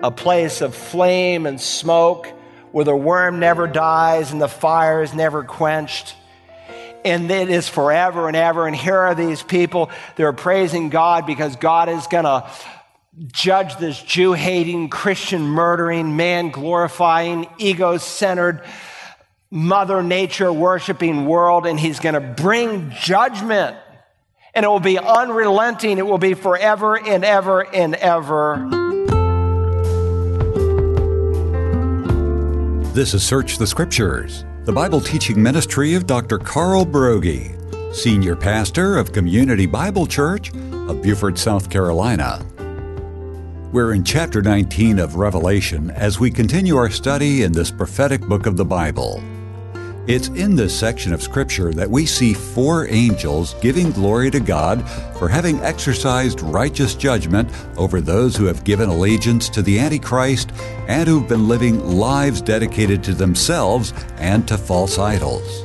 a 0.00 0.10
place 0.10 0.60
of 0.60 0.74
flame 0.74 1.46
and 1.46 1.60
smoke 1.60 2.26
where 2.72 2.84
the 2.84 2.94
worm 2.94 3.38
never 3.38 3.66
dies 3.66 4.32
and 4.32 4.40
the 4.40 4.48
fire 4.48 5.02
is 5.02 5.14
never 5.14 5.42
quenched. 5.42 6.14
And 7.04 7.30
it 7.30 7.48
is 7.48 7.68
forever 7.68 8.26
and 8.26 8.36
ever. 8.36 8.66
And 8.66 8.74
here 8.74 8.96
are 8.96 9.14
these 9.14 9.42
people, 9.42 9.90
they're 10.16 10.32
praising 10.32 10.90
God 10.90 11.24
because 11.24 11.56
God 11.56 11.88
is 11.88 12.06
going 12.08 12.24
to 12.24 12.50
judge 13.28 13.76
this 13.78 14.02
Jew 14.02 14.32
hating, 14.32 14.90
Christian 14.90 15.42
murdering, 15.42 16.16
man 16.16 16.50
glorifying, 16.50 17.46
ego 17.58 17.96
centered, 17.96 18.62
Mother 19.50 20.02
Nature 20.02 20.52
worshiping 20.52 21.24
world. 21.24 21.64
And 21.64 21.78
he's 21.78 22.00
going 22.00 22.14
to 22.14 22.20
bring 22.20 22.90
judgment. 22.90 23.76
And 24.52 24.64
it 24.64 24.68
will 24.68 24.80
be 24.80 24.98
unrelenting. 24.98 25.98
It 25.98 26.06
will 26.06 26.18
be 26.18 26.34
forever 26.34 26.98
and 26.98 27.24
ever 27.24 27.62
and 27.62 27.94
ever. 27.94 28.85
This 32.96 33.12
is 33.12 33.22
Search 33.22 33.58
the 33.58 33.66
Scriptures, 33.66 34.46
the 34.64 34.72
Bible 34.72 35.02
teaching 35.02 35.42
ministry 35.42 35.92
of 35.92 36.06
Dr. 36.06 36.38
Carl 36.38 36.86
Broggi, 36.86 37.94
Senior 37.94 38.34
Pastor 38.34 38.96
of 38.96 39.12
Community 39.12 39.66
Bible 39.66 40.06
Church 40.06 40.48
of 40.54 41.02
Beaufort, 41.02 41.36
South 41.36 41.68
Carolina. 41.68 42.42
We're 43.70 43.92
in 43.92 44.02
chapter 44.02 44.40
19 44.40 44.98
of 44.98 45.16
Revelation 45.16 45.90
as 45.90 46.18
we 46.18 46.30
continue 46.30 46.76
our 46.78 46.88
study 46.88 47.42
in 47.42 47.52
this 47.52 47.70
prophetic 47.70 48.22
book 48.22 48.46
of 48.46 48.56
the 48.56 48.64
Bible. 48.64 49.22
It's 50.06 50.28
in 50.28 50.54
this 50.54 50.78
section 50.78 51.12
of 51.12 51.20
Scripture 51.20 51.72
that 51.72 51.90
we 51.90 52.06
see 52.06 52.32
four 52.32 52.86
angels 52.88 53.54
giving 53.54 53.90
glory 53.90 54.30
to 54.30 54.38
God 54.38 54.88
for 55.18 55.28
having 55.28 55.58
exercised 55.62 56.42
righteous 56.42 56.94
judgment 56.94 57.50
over 57.76 58.00
those 58.00 58.36
who 58.36 58.44
have 58.44 58.62
given 58.62 58.88
allegiance 58.88 59.48
to 59.48 59.62
the 59.62 59.80
Antichrist 59.80 60.52
and 60.86 61.08
who've 61.08 61.28
been 61.28 61.48
living 61.48 61.84
lives 61.84 62.40
dedicated 62.40 63.02
to 63.02 63.14
themselves 63.14 63.92
and 64.18 64.46
to 64.46 64.56
false 64.56 64.96
idols. 64.96 65.64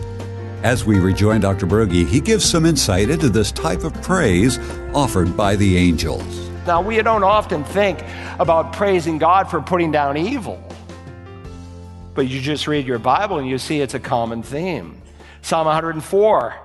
As 0.64 0.86
we 0.86 0.98
rejoin 0.98 1.42
Dr. 1.42 1.68
Broggi, 1.68 2.08
he 2.08 2.20
gives 2.20 2.44
some 2.44 2.66
insight 2.66 3.12
into 3.12 3.30
this 3.30 3.52
type 3.52 3.84
of 3.84 3.94
praise 4.02 4.58
offered 4.96 5.38
by 5.38 5.56
the 5.56 5.78
angels. 5.78 6.50
Now, 6.66 6.82
we 6.82 7.00
don't 7.04 7.24
often 7.24 7.64
think 7.64 8.04
about 8.40 8.74
praising 8.74 9.20
God 9.20 9.52
for 9.52 9.62
putting 9.62 9.92
down 9.92 10.18
evil. 10.18 10.60
But 12.14 12.28
you 12.28 12.42
just 12.42 12.68
read 12.68 12.86
your 12.86 13.00
Bible 13.00 13.38
and 13.38 13.48
you 13.48 13.58
see 13.58 13.80
it's 13.80 13.94
a 13.94 14.00
common 14.00 14.44
theme. 14.44 15.02
Psalm 15.42 15.66
104, 15.66 16.56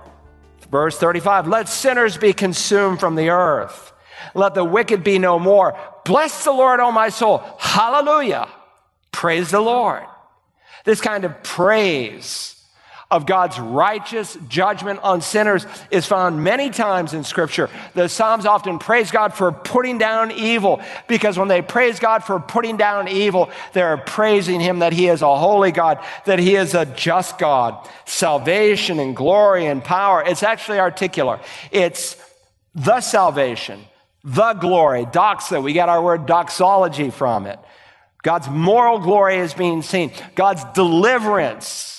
verse 0.69 0.97
35 0.97 1.47
Let 1.47 1.69
sinners 1.69 2.17
be 2.17 2.33
consumed 2.33 2.99
from 2.99 3.15
the 3.15 3.29
earth, 3.29 3.93
let 4.33 4.53
the 4.53 4.65
wicked 4.65 5.03
be 5.03 5.19
no 5.19 5.39
more. 5.39 5.77
Bless 6.05 6.43
the 6.43 6.51
Lord, 6.51 6.79
O 6.79 6.91
my 6.91 7.09
soul. 7.09 7.43
Hallelujah. 7.59 8.47
Praise 9.11 9.51
the 9.51 9.59
Lord. 9.59 10.03
This 10.85 11.01
kind 11.01 11.25
of 11.25 11.43
praise 11.43 12.56
of 13.09 13.25
God's 13.25 13.57
righteous 13.57 14.37
judgment 14.49 14.99
on 15.01 15.21
sinners 15.21 15.65
is 15.91 16.05
found 16.05 16.43
many 16.43 16.69
times 16.69 17.13
in 17.13 17.23
Scripture. 17.23 17.69
The 17.93 18.09
Psalms 18.09 18.45
often 18.45 18.79
praise 18.79 19.11
God 19.11 19.33
for 19.33 19.51
putting 19.51 19.97
down 19.97 20.31
evil 20.31 20.81
because 21.07 21.37
when 21.37 21.47
they 21.47 21.61
praise 21.61 21.99
God 21.99 22.25
for 22.25 22.39
putting 22.39 22.75
down 22.75 23.07
evil, 23.07 23.49
they're 23.71 23.95
praising 23.97 24.59
Him 24.59 24.79
that 24.79 24.91
He 24.91 25.07
is 25.07 25.21
a 25.21 25.37
holy 25.37 25.71
God, 25.71 26.03
that 26.25 26.39
He 26.39 26.55
is 26.55 26.73
a 26.73 26.85
just 26.85 27.37
God. 27.37 27.87
Salvation 28.05 28.99
and 28.99 29.15
glory 29.15 29.67
and 29.67 29.81
power. 29.81 30.21
It's 30.25 30.43
actually 30.43 30.79
articular. 30.79 31.39
It's 31.71 32.17
the 32.75 32.99
salvation, 32.99 33.85
the 34.25 34.53
glory, 34.53 35.05
doxa. 35.05 35.63
We 35.63 35.71
get 35.71 35.87
our 35.87 36.01
word 36.01 36.25
doxology 36.25 37.09
from 37.09 37.45
it. 37.45 37.57
God's 38.21 38.49
moral 38.49 38.99
glory 38.99 39.37
is 39.37 39.53
being 39.53 39.81
seen. 39.81 40.11
God's 40.35 40.65
deliverance 40.73 41.96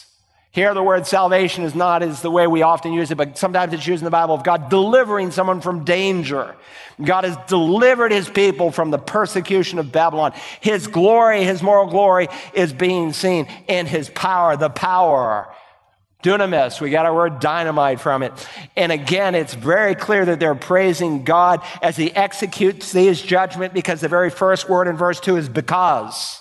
here, 0.59 0.75
the 0.75 0.83
word 0.83 1.07
salvation 1.07 1.65
is 1.65 1.75
not 1.75 2.03
as 2.03 2.21
the 2.21 2.31
way 2.31 2.47
we 2.47 2.63
often 2.63 2.93
use 2.93 3.11
it, 3.11 3.15
but 3.15 3.39
sometimes 3.39 3.73
it's 3.73 3.87
used 3.87 4.03
in 4.03 4.05
the 4.05 4.11
Bible 4.11 4.35
of 4.35 4.43
God 4.43 4.69
delivering 4.69 5.31
someone 5.31 5.61
from 5.61 5.85
danger. 5.85 6.57
God 7.03 7.23
has 7.23 7.37
delivered 7.47 8.11
his 8.11 8.29
people 8.29 8.73
from 8.73 8.91
the 8.91 8.99
persecution 8.99 9.79
of 9.79 9.93
Babylon. 9.93 10.33
His 10.61 10.89
glory, 10.89 11.45
his 11.45 11.63
moral 11.63 11.87
glory 11.87 12.29
is 12.53 12.73
being 12.73 13.13
seen 13.13 13.47
in 13.69 13.87
his 13.87 14.11
power, 14.11 14.57
the 14.57 14.69
power. 14.69 15.49
Dunamis, 16.25 16.81
we 16.81 16.91
got 16.91 17.07
our 17.07 17.15
word 17.15 17.39
dynamite 17.39 18.01
from 18.01 18.25
it. 18.25 18.33
And 18.75 18.91
again, 18.91 19.37
it's 19.37 19.55
very 19.55 19.95
clear 19.95 20.25
that 20.25 20.41
they're 20.41 20.57
praising 20.57 21.23
God 21.23 21.63
as 21.81 21.97
he 21.97 22.13
executes 22.13 22.91
his 22.91 23.23
judgment 23.23 23.73
because 23.73 24.01
the 24.01 24.09
very 24.09 24.31
first 24.31 24.69
word 24.69 24.89
in 24.89 24.97
verse 24.97 25.21
2 25.21 25.37
is 25.37 25.49
because. 25.49 26.41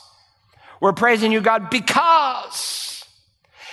We're 0.82 0.94
praising 0.94 1.32
you, 1.32 1.42
God, 1.42 1.70
because. 1.70 2.87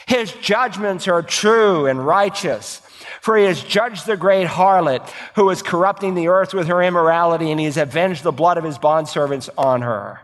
His 0.07 0.33
judgments 0.33 1.09
are 1.09 1.23
true 1.23 1.87
and 1.87 2.05
righteous. 2.05 2.81
For 3.21 3.39
he 3.39 3.45
has 3.45 3.63
judged 3.63 4.07
the 4.07 4.19
great 4.19 4.47
harlot 4.47 5.09
who 5.35 5.49
is 5.49 5.63
corrupting 5.63 6.15
the 6.15 6.29
earth 6.29 6.53
with 6.53 6.67
her 6.67 6.83
immorality, 6.83 7.51
and 7.51 7.59
he 7.59 7.67
has 7.67 7.79
avenged 7.79 8.23
the 8.23 8.33
blood 8.33 8.59
of 8.59 8.65
his 8.65 8.79
bondservants 8.79 9.49
on 9.57 9.81
her. 9.81 10.21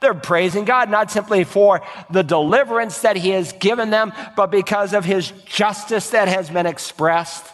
They're 0.00 0.12
praising 0.12 0.66
God 0.66 0.90
not 0.90 1.10
simply 1.10 1.44
for 1.44 1.80
the 2.10 2.22
deliverance 2.22 3.00
that 3.00 3.16
he 3.16 3.30
has 3.30 3.52
given 3.52 3.90
them, 3.90 4.12
but 4.36 4.50
because 4.50 4.92
of 4.92 5.06
his 5.06 5.30
justice 5.46 6.10
that 6.10 6.28
has 6.28 6.50
been 6.50 6.66
expressed. 6.66 7.46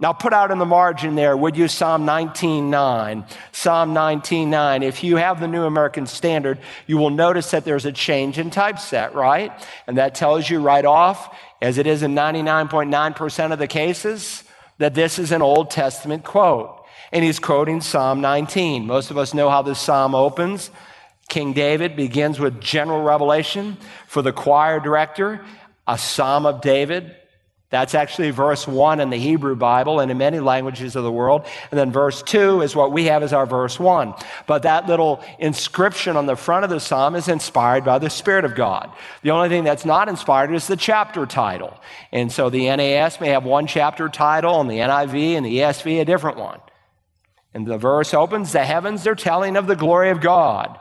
Now 0.00 0.12
put 0.12 0.32
out 0.32 0.52
in 0.52 0.58
the 0.58 0.64
margin 0.64 1.16
there, 1.16 1.36
would 1.36 1.56
you, 1.56 1.66
Psalm 1.66 2.06
19.9. 2.06 3.28
Psalm 3.50 3.94
19.9. 3.94 4.84
If 4.84 5.02
you 5.02 5.16
have 5.16 5.40
the 5.40 5.48
New 5.48 5.64
American 5.64 6.06
Standard, 6.06 6.60
you 6.86 6.98
will 6.98 7.10
notice 7.10 7.50
that 7.50 7.64
there's 7.64 7.84
a 7.84 7.90
change 7.90 8.38
in 8.38 8.50
typeset, 8.50 9.12
right? 9.14 9.52
And 9.88 9.98
that 9.98 10.14
tells 10.14 10.48
you 10.48 10.60
right 10.60 10.84
off, 10.84 11.36
as 11.60 11.78
it 11.78 11.88
is 11.88 12.04
in 12.04 12.14
99.9% 12.14 13.52
of 13.52 13.58
the 13.58 13.66
cases, 13.66 14.44
that 14.78 14.94
this 14.94 15.18
is 15.18 15.32
an 15.32 15.42
Old 15.42 15.70
Testament 15.70 16.22
quote. 16.22 16.84
And 17.10 17.24
he's 17.24 17.40
quoting 17.40 17.80
Psalm 17.80 18.20
19. 18.20 18.86
Most 18.86 19.10
of 19.10 19.18
us 19.18 19.34
know 19.34 19.50
how 19.50 19.62
this 19.62 19.80
psalm 19.80 20.14
opens. 20.14 20.70
King 21.28 21.52
David 21.52 21.96
begins 21.96 22.38
with 22.38 22.60
general 22.60 23.02
revelation 23.02 23.76
for 24.06 24.22
the 24.22 24.32
choir 24.32 24.78
director, 24.78 25.44
a 25.88 25.98
psalm 25.98 26.46
of 26.46 26.60
David, 26.60 27.16
that's 27.70 27.94
actually 27.94 28.30
verse 28.30 28.66
1 28.66 28.98
in 28.98 29.10
the 29.10 29.18
Hebrew 29.18 29.54
Bible 29.54 30.00
and 30.00 30.10
in 30.10 30.16
many 30.16 30.40
languages 30.40 30.96
of 30.96 31.04
the 31.04 31.12
world. 31.12 31.44
And 31.70 31.78
then 31.78 31.92
verse 31.92 32.22
2 32.22 32.62
is 32.62 32.74
what 32.74 32.92
we 32.92 33.04
have 33.04 33.22
as 33.22 33.34
our 33.34 33.44
verse 33.44 33.78
1. 33.78 34.14
But 34.46 34.62
that 34.62 34.86
little 34.86 35.22
inscription 35.38 36.16
on 36.16 36.24
the 36.24 36.34
front 36.34 36.64
of 36.64 36.70
the 36.70 36.80
psalm 36.80 37.14
is 37.14 37.28
inspired 37.28 37.84
by 37.84 37.98
the 37.98 38.08
Spirit 38.08 38.46
of 38.46 38.54
God. 38.54 38.90
The 39.20 39.32
only 39.32 39.50
thing 39.50 39.64
that's 39.64 39.84
not 39.84 40.08
inspired 40.08 40.50
is 40.54 40.66
the 40.66 40.76
chapter 40.76 41.26
title. 41.26 41.78
And 42.10 42.32
so 42.32 42.48
the 42.48 42.74
NAS 42.74 43.20
may 43.20 43.28
have 43.28 43.44
one 43.44 43.66
chapter 43.66 44.08
title 44.08 44.62
and 44.62 44.70
the 44.70 44.78
NIV 44.78 45.36
and 45.36 45.44
the 45.44 45.58
ESV 45.58 46.00
a 46.00 46.04
different 46.06 46.38
one. 46.38 46.60
And 47.52 47.66
the 47.66 47.76
verse 47.76 48.14
opens, 48.14 48.52
the 48.52 48.64
heavens 48.64 49.06
are 49.06 49.14
telling 49.14 49.56
of 49.56 49.66
the 49.66 49.76
glory 49.76 50.08
of 50.08 50.22
God 50.22 50.80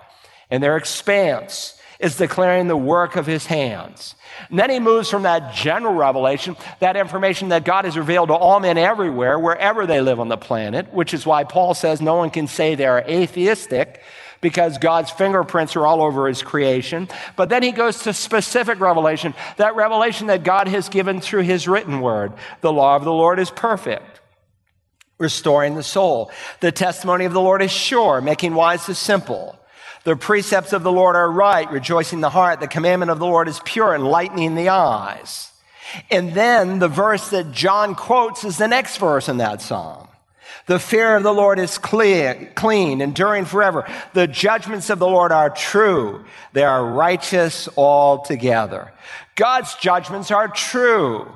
and 0.49 0.63
their 0.63 0.77
expanse 0.77 1.76
is 1.99 2.17
declaring 2.17 2.67
the 2.67 2.77
work 2.77 3.15
of 3.15 3.25
his 3.25 3.45
hands. 3.45 4.15
And 4.49 4.59
then 4.59 4.69
he 4.69 4.79
moves 4.79 5.09
from 5.09 5.23
that 5.23 5.53
general 5.53 5.95
revelation, 5.95 6.55
that 6.79 6.95
information 6.95 7.49
that 7.49 7.65
God 7.65 7.85
has 7.85 7.97
revealed 7.97 8.29
to 8.29 8.35
all 8.35 8.59
men 8.59 8.77
everywhere, 8.77 9.39
wherever 9.39 9.87
they 9.87 10.01
live 10.01 10.19
on 10.19 10.27
the 10.27 10.37
planet, 10.37 10.93
which 10.93 11.13
is 11.13 11.25
why 11.25 11.43
Paul 11.43 11.73
says 11.73 12.01
no 12.01 12.15
one 12.15 12.29
can 12.29 12.47
say 12.47 12.75
they're 12.75 12.99
atheistic 12.99 14.01
because 14.41 14.77
God's 14.77 15.09
fingerprints 15.09 15.75
are 15.75 15.85
all 15.85 16.01
over 16.01 16.27
his 16.27 16.43
creation. 16.43 17.07
But 17.35 17.49
then 17.49 17.63
he 17.63 17.71
goes 17.71 18.03
to 18.03 18.13
specific 18.13 18.79
revelation, 18.79 19.33
that 19.57 19.75
revelation 19.75 20.27
that 20.27 20.43
God 20.43 20.67
has 20.67 20.89
given 20.89 21.21
through 21.21 21.41
his 21.41 21.67
written 21.67 22.01
word. 22.01 22.33
The 22.61 22.71
law 22.71 22.95
of 22.95 23.03
the 23.03 23.11
Lord 23.11 23.39
is 23.39 23.49
perfect, 23.49 24.21
restoring 25.17 25.75
the 25.75 25.83
soul. 25.83 26.31
The 26.59 26.71
testimony 26.71 27.25
of 27.25 27.33
the 27.33 27.41
Lord 27.41 27.61
is 27.63 27.71
sure, 27.71 28.21
making 28.21 28.53
wise 28.53 28.85
the 28.85 28.95
simple. 28.95 29.56
The 30.07 30.15
precepts 30.15 30.71
of 30.71 30.83
the 30.83 30.91
Lord 30.91 31.17
are 31.17 31.29
right, 31.29 31.69
rejoicing 31.69 32.21
the 32.21 32.29
heart. 32.29 32.61
The 32.61 32.67
commandment 32.69 33.11
of 33.11 33.19
the 33.19 33.25
Lord 33.25 33.49
is 33.49 33.59
pure, 33.65 33.93
enlightening 33.93 34.55
the 34.55 34.69
eyes. 34.69 35.51
And 36.09 36.33
then 36.33 36.79
the 36.79 36.87
verse 36.87 37.29
that 37.31 37.51
John 37.51 37.93
quotes 37.93 38.45
is 38.45 38.57
the 38.57 38.69
next 38.69 38.99
verse 38.99 39.27
in 39.27 39.35
that 39.39 39.61
psalm. 39.61 40.07
The 40.65 40.79
fear 40.79 41.17
of 41.17 41.23
the 41.23 41.33
Lord 41.33 41.59
is 41.59 41.77
clear, 41.77 42.49
clean, 42.55 43.01
enduring 43.01 43.43
forever. 43.43 43.85
The 44.13 44.27
judgments 44.27 44.89
of 44.89 44.99
the 44.99 45.07
Lord 45.07 45.33
are 45.33 45.49
true. 45.49 46.23
They 46.53 46.63
are 46.63 46.85
righteous 46.85 47.67
altogether. 47.75 48.93
God's 49.35 49.75
judgments 49.75 50.31
are 50.31 50.47
true. 50.47 51.29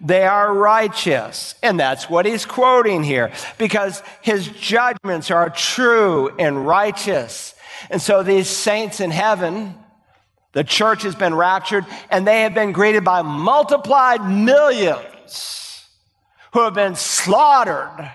They 0.00 0.24
are 0.24 0.52
righteous. 0.52 1.54
And 1.62 1.78
that's 1.78 2.10
what 2.10 2.26
he's 2.26 2.44
quoting 2.44 3.04
here 3.04 3.30
because 3.56 4.02
his 4.20 4.48
judgments 4.48 5.30
are 5.30 5.48
true 5.48 6.34
and 6.40 6.66
righteous. 6.66 7.52
And 7.90 8.00
so 8.00 8.22
these 8.22 8.48
saints 8.48 9.00
in 9.00 9.10
heaven, 9.10 9.74
the 10.52 10.64
church 10.64 11.02
has 11.02 11.14
been 11.14 11.34
raptured, 11.34 11.84
and 12.10 12.26
they 12.26 12.42
have 12.42 12.54
been 12.54 12.72
greeted 12.72 13.04
by 13.04 13.22
multiplied 13.22 14.28
millions 14.30 15.86
who 16.52 16.62
have 16.62 16.74
been 16.74 16.94
slaughtered 16.94 18.10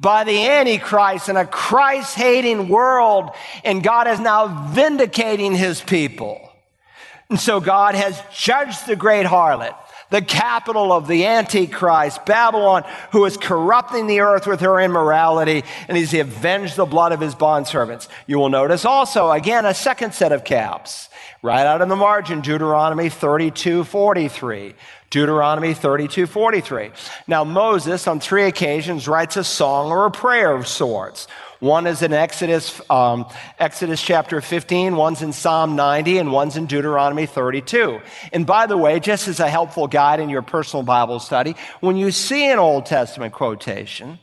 by 0.00 0.24
the 0.24 0.46
Antichrist 0.46 1.28
in 1.28 1.36
a 1.36 1.46
Christ 1.46 2.14
hating 2.14 2.68
world, 2.68 3.30
and 3.64 3.82
God 3.82 4.06
is 4.08 4.20
now 4.20 4.68
vindicating 4.72 5.54
his 5.54 5.80
people. 5.80 6.40
And 7.30 7.38
so 7.38 7.60
God 7.60 7.94
has 7.94 8.20
judged 8.32 8.86
the 8.86 8.96
great 8.96 9.26
harlot 9.26 9.76
the 10.10 10.22
capital 10.22 10.92
of 10.92 11.06
the 11.06 11.26
Antichrist, 11.26 12.24
Babylon, 12.24 12.84
who 13.12 13.24
is 13.24 13.36
corrupting 13.36 14.06
the 14.06 14.20
earth 14.20 14.46
with 14.46 14.60
her 14.60 14.80
immorality, 14.80 15.64
and 15.88 15.96
he's 15.96 16.14
avenged 16.14 16.76
the 16.76 16.86
blood 16.86 17.12
of 17.12 17.20
his 17.20 17.34
bondservants. 17.34 18.08
You 18.26 18.38
will 18.38 18.48
notice 18.48 18.84
also, 18.84 19.30
again, 19.30 19.66
a 19.66 19.74
second 19.74 20.14
set 20.14 20.32
of 20.32 20.44
caps. 20.44 21.08
Right 21.42 21.66
out 21.66 21.82
in 21.82 21.88
the 21.88 21.96
margin, 21.96 22.40
Deuteronomy 22.40 23.10
32, 23.10 23.84
43. 23.84 24.74
Deuteronomy 25.10 25.72
32, 25.72 26.26
43. 26.26 26.90
Now, 27.26 27.44
Moses, 27.44 28.06
on 28.06 28.20
three 28.20 28.44
occasions, 28.44 29.08
writes 29.08 29.36
a 29.36 29.44
song 29.44 29.90
or 29.90 30.04
a 30.06 30.10
prayer 30.10 30.54
of 30.54 30.66
sorts. 30.66 31.28
One 31.60 31.88
is 31.88 32.02
in 32.02 32.12
Exodus, 32.12 32.80
um, 32.88 33.26
Exodus 33.58 34.00
chapter 34.00 34.40
15, 34.40 34.94
one's 34.94 35.22
in 35.22 35.32
Psalm 35.32 35.74
90, 35.74 36.18
and 36.18 36.30
one's 36.30 36.56
in 36.56 36.66
Deuteronomy 36.66 37.26
32. 37.26 38.00
And 38.32 38.46
by 38.46 38.66
the 38.66 38.76
way, 38.76 39.00
just 39.00 39.26
as 39.26 39.40
a 39.40 39.48
helpful 39.48 39.88
guide 39.88 40.20
in 40.20 40.28
your 40.28 40.42
personal 40.42 40.84
Bible 40.84 41.18
study, 41.18 41.56
when 41.80 41.96
you 41.96 42.12
see 42.12 42.48
an 42.48 42.60
Old 42.60 42.86
Testament 42.86 43.32
quotation, 43.32 44.20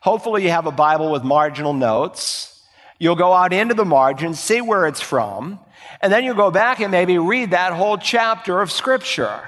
hopefully 0.00 0.42
you 0.42 0.50
have 0.50 0.66
a 0.66 0.72
Bible 0.72 1.12
with 1.12 1.22
marginal 1.22 1.72
notes. 1.72 2.64
You'll 2.98 3.14
go 3.14 3.32
out 3.32 3.52
into 3.52 3.74
the 3.74 3.84
margin, 3.84 4.34
see 4.34 4.60
where 4.60 4.86
it's 4.88 5.00
from, 5.00 5.60
and 6.00 6.12
then 6.12 6.24
you'll 6.24 6.34
go 6.34 6.50
back 6.50 6.80
and 6.80 6.90
maybe 6.90 7.16
read 7.16 7.52
that 7.52 7.74
whole 7.74 7.96
chapter 7.96 8.60
of 8.60 8.72
Scripture. 8.72 9.40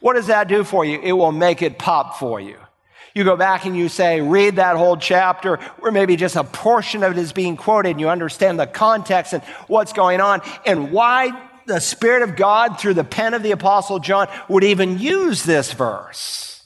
What 0.00 0.14
does 0.14 0.26
that 0.26 0.48
do 0.48 0.64
for 0.64 0.84
you? 0.84 1.00
It 1.00 1.12
will 1.12 1.32
make 1.32 1.62
it 1.62 1.78
pop 1.78 2.18
for 2.18 2.38
you. 2.38 2.58
You 3.18 3.24
go 3.24 3.34
back 3.34 3.64
and 3.64 3.76
you 3.76 3.88
say, 3.88 4.20
read 4.20 4.56
that 4.56 4.76
whole 4.76 4.96
chapter, 4.96 5.58
or 5.80 5.90
maybe 5.90 6.14
just 6.14 6.36
a 6.36 6.44
portion 6.44 7.02
of 7.02 7.10
it 7.10 7.18
is 7.18 7.32
being 7.32 7.56
quoted, 7.56 7.90
and 7.90 7.98
you 7.98 8.08
understand 8.08 8.60
the 8.60 8.66
context 8.68 9.32
and 9.32 9.42
what's 9.66 9.92
going 9.92 10.20
on, 10.20 10.40
and 10.64 10.92
why 10.92 11.32
the 11.66 11.80
Spirit 11.80 12.22
of 12.22 12.36
God, 12.36 12.78
through 12.78 12.94
the 12.94 13.02
pen 13.02 13.34
of 13.34 13.42
the 13.42 13.50
Apostle 13.50 13.98
John, 13.98 14.28
would 14.48 14.62
even 14.62 15.00
use 15.00 15.42
this 15.42 15.72
verse. 15.72 16.62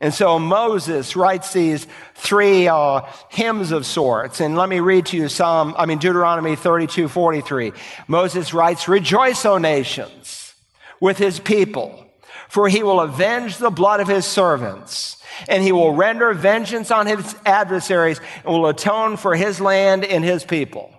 And 0.00 0.12
so 0.12 0.40
Moses 0.40 1.14
writes 1.14 1.52
these 1.52 1.86
three 2.16 2.66
uh, 2.66 3.02
hymns 3.28 3.70
of 3.70 3.86
sorts. 3.86 4.40
And 4.40 4.56
let 4.56 4.68
me 4.68 4.80
read 4.80 5.06
to 5.06 5.16
you 5.16 5.28
Psalm, 5.28 5.76
I 5.78 5.86
mean, 5.86 5.98
Deuteronomy 5.98 6.56
32, 6.56 7.06
43. 7.06 7.72
Moses 8.08 8.52
writes, 8.52 8.88
Rejoice, 8.88 9.44
O 9.44 9.58
nations, 9.58 10.54
with 10.98 11.18
his 11.18 11.38
people, 11.38 12.04
for 12.48 12.68
he 12.68 12.82
will 12.82 12.98
avenge 12.98 13.58
the 13.58 13.70
blood 13.70 14.00
of 14.00 14.08
his 14.08 14.26
servants 14.26 15.17
and 15.48 15.62
he 15.62 15.72
will 15.72 15.92
render 15.92 16.32
vengeance 16.34 16.90
on 16.90 17.06
his 17.06 17.36
adversaries 17.44 18.20
and 18.44 18.52
will 18.52 18.66
atone 18.66 19.16
for 19.16 19.36
his 19.36 19.60
land 19.60 20.04
and 20.04 20.24
his 20.24 20.44
people. 20.44 20.92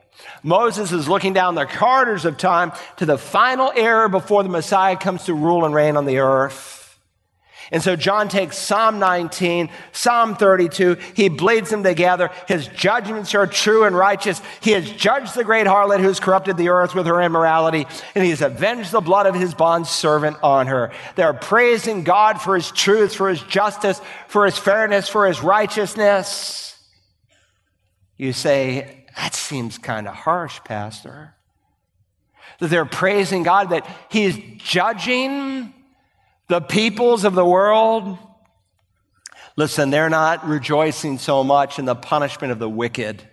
Moses 0.44 0.91
is 0.91 1.09
looking 1.09 1.33
down 1.33 1.56
the 1.56 1.65
corridors 1.65 2.25
of 2.25 2.38
time 2.38 2.71
to 2.97 3.06
the 3.06 3.18
final 3.18 3.71
era 3.75 4.09
before 4.09 4.44
the 4.44 4.50
Messiah 4.50 4.95
comes 4.95 5.25
to 5.25 5.33
rule 5.33 5.65
and 5.65 5.74
reign 5.74 5.97
on 5.97 6.06
the 6.06 6.19
earth. 6.19 6.78
And 7.71 7.83
so 7.83 7.95
John 7.95 8.30
takes 8.30 8.57
Psalm 8.57 8.98
19, 8.98 9.69
Psalm 9.92 10.36
32, 10.36 10.98
he 11.13 11.30
bleeds 11.30 11.69
them 11.69 11.83
together. 11.83 12.31
His 12.48 12.68
judgments 12.68 13.36
are 13.36 13.45
true 13.45 13.83
and 13.83 13.95
righteous. 13.95 14.42
He 14.62 14.71
has 14.71 14.89
judged 14.92 15.36
the 15.36 15.44
great 15.44 15.68
harlot 15.68 16.00
who's 16.00 16.19
corrupted 16.19 16.57
the 16.57 16.69
earth 16.69 16.95
with 16.95 17.06
her 17.06 17.21
immorality, 17.21 17.86
and 18.16 18.24
he 18.24 18.31
has 18.31 18.42
avenged 18.42 18.92
the 18.92 19.01
blood 19.01 19.27
of 19.27 19.36
his 19.36 19.54
bond 19.54 19.86
servant 19.86 20.38
on 20.42 20.68
her. 20.68 20.92
They're 21.16 21.33
praising 21.33 22.04
God 22.04 22.42
for 22.42 22.56
his 22.56 22.71
truth, 22.71 23.16
for 23.16 23.30
his 23.30 23.42
justice, 23.44 24.01
for 24.27 24.45
his 24.45 24.57
fairness, 24.57 25.07
for 25.07 25.27
his 25.27 25.44
righteousness. 25.44 26.75
You 28.18 28.33
say, 28.33 29.06
that 29.15 29.36
seems 29.36 29.77
kind 29.77 30.07
of 30.07 30.15
harsh, 30.15 30.60
Pastor. 30.65 31.36
That 32.60 32.69
they're 32.69 32.86
praising 32.86 33.44
God, 33.44 33.69
that 33.69 33.86
he's 34.10 34.38
judging 34.57 35.74
the 36.50 36.60
peoples 36.60 37.24
of 37.24 37.36
the 37.36 37.46
world, 37.46 38.18
listen, 39.56 39.92
they're 39.92 40.10
not 40.10 40.46
rejoicing 40.48 41.18
so 41.18 41.44
much 41.44 41.80
in 41.80 41.86
the 41.86 41.96
punishment 41.96 42.51
of 42.51 42.60
the 42.60 42.69
wicked 42.69 43.24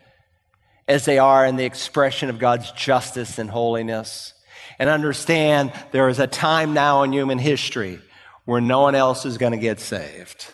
as 0.87 1.05
they 1.05 1.19
are 1.19 1.45
in 1.45 1.57
the 1.57 1.65
expression 1.65 2.31
of 2.31 2.39
God's 2.39 2.71
justice 2.73 3.39
and 3.39 3.51
holiness. 3.51 4.35
And 4.79 4.91
understand 4.91 5.73
there 5.91 6.09
is 6.11 6.19
a 6.19 6.27
time 6.27 6.75
now 6.75 7.03
in 7.03 7.13
human 7.13 7.39
history 7.39 7.99
where 8.45 8.61
no 8.61 8.83
one 8.83 8.95
else 8.95 9.25
is 9.25 9.39
going 9.39 9.53
to 9.53 9.59
get 9.59 9.81
saved. 9.81 10.47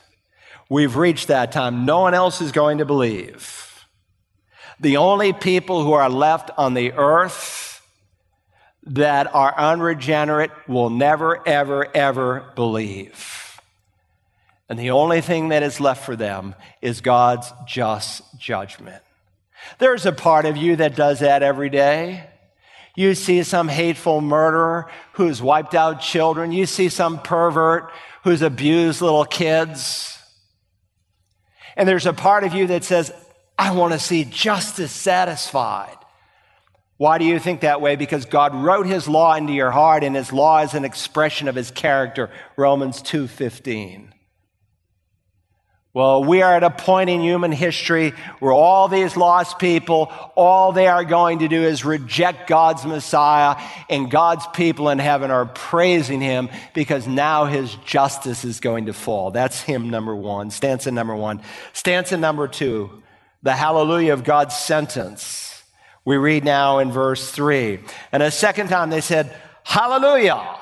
We've 0.70 0.97
reached 0.97 1.29
that 1.29 1.53
time. 1.53 1.85
No 1.85 2.00
one 2.00 2.14
else 2.14 2.41
is 2.41 2.53
going 2.53 2.79
to 2.79 2.85
believe. 2.85 3.85
The 4.79 4.97
only 4.97 5.32
people 5.32 5.85
who 5.85 5.93
are 5.93 6.09
left 6.09 6.50
on 6.56 6.75
the 6.75 6.93
earth 6.93 7.71
that 8.84 9.32
are 9.34 9.56
unregenerate 9.56 10.50
will 10.67 10.90
never, 10.90 11.46
ever, 11.46 11.94
ever 11.96 12.52
believe. 12.55 13.61
And 14.69 14.79
the 14.79 14.90
only 14.90 15.20
thing 15.20 15.50
that 15.50 15.62
is 15.62 15.81
left 15.81 16.05
for 16.05 16.17
them 16.17 16.55
is 16.81 17.00
God's 17.00 17.52
just 17.67 18.23
judgment. 18.38 19.02
There's 19.79 20.06
a 20.06 20.12
part 20.12 20.46
of 20.46 20.56
you 20.56 20.76
that 20.76 20.96
does 20.96 21.20
that 21.20 21.43
every 21.43 21.70
day. 21.70 22.29
You 22.94 23.14
see 23.14 23.43
some 23.43 23.69
hateful 23.69 24.20
murderer 24.20 24.90
who's 25.12 25.40
wiped 25.40 25.75
out 25.75 26.00
children. 26.00 26.52
You 26.52 26.67
see 26.67 26.88
some 26.88 27.23
pervert 27.23 27.93
who's 28.25 28.43
abused 28.43 29.00
little 29.00 29.25
kids. 29.25 30.19
And 31.76 31.88
there's 31.88 32.06
a 32.06 32.12
part 32.12 32.44
of 32.44 32.55
you 32.55 32.67
that 32.69 32.85
says, 32.85 33.12
I 33.58 33.73
want 33.75 33.93
to 33.93 33.99
see 33.99 34.25
justice 34.25 34.93
satisfied. 34.93 35.96
Why 37.02 37.19
do 37.19 37.25
you 37.25 37.40
think 37.40 37.62
that 37.62 37.81
way? 37.81 37.96
Because 37.96 38.26
God 38.26 38.54
wrote 38.54 38.87
his 38.87 39.08
law 39.08 39.34
into 39.34 39.52
your 39.52 39.72
heart 39.72 40.04
and 40.04 40.14
his 40.14 40.32
law 40.32 40.60
is 40.60 40.75
an 40.75 40.84
expression 40.84 41.49
of 41.49 41.56
his 41.56 41.72
character. 41.72 42.31
Romans 42.56 43.02
2:15. 43.02 44.14
Well, 45.93 46.22
we 46.22 46.43
are 46.43 46.54
at 46.54 46.62
a 46.62 46.70
point 46.70 47.10
in 47.10 47.20
human 47.20 47.50
history 47.50 48.14
where 48.38 48.52
all 48.52 48.87
these 48.87 49.16
lost 49.16 49.58
people, 49.58 50.12
all 50.37 50.70
they 50.70 50.87
are 50.87 51.02
going 51.02 51.40
to 51.40 51.49
do 51.49 51.64
is 51.64 51.84
reject 51.84 52.46
God's 52.46 52.87
Messiah, 52.87 53.60
and 53.90 54.08
God's 54.08 54.46
people 54.52 54.88
in 54.88 55.00
heaven 55.00 55.32
are 55.32 55.46
praising 55.46 56.20
him 56.20 56.50
because 56.72 57.08
now 57.08 57.46
his 57.46 57.75
justice 57.84 58.44
is 58.44 58.60
going 58.60 58.87
to 58.87 58.93
fall. 58.93 59.32
That's 59.32 59.60
hymn 59.60 59.90
number 59.90 60.14
one, 60.14 60.52
stanza 60.52 60.93
number 60.93 61.16
one. 61.16 61.43
Stanza 61.72 62.16
number 62.16 62.46
two, 62.46 63.02
the 63.43 63.56
hallelujah 63.56 64.12
of 64.12 64.22
God's 64.22 64.56
sentence. 64.56 65.51
We 66.04 66.16
read 66.16 66.44
now 66.44 66.78
in 66.78 66.90
verse 66.90 67.30
3. 67.30 67.80
And 68.11 68.23
a 68.23 68.30
second 68.30 68.68
time 68.68 68.90
they 68.90 69.00
said, 69.00 69.35
Hallelujah! 69.64 70.59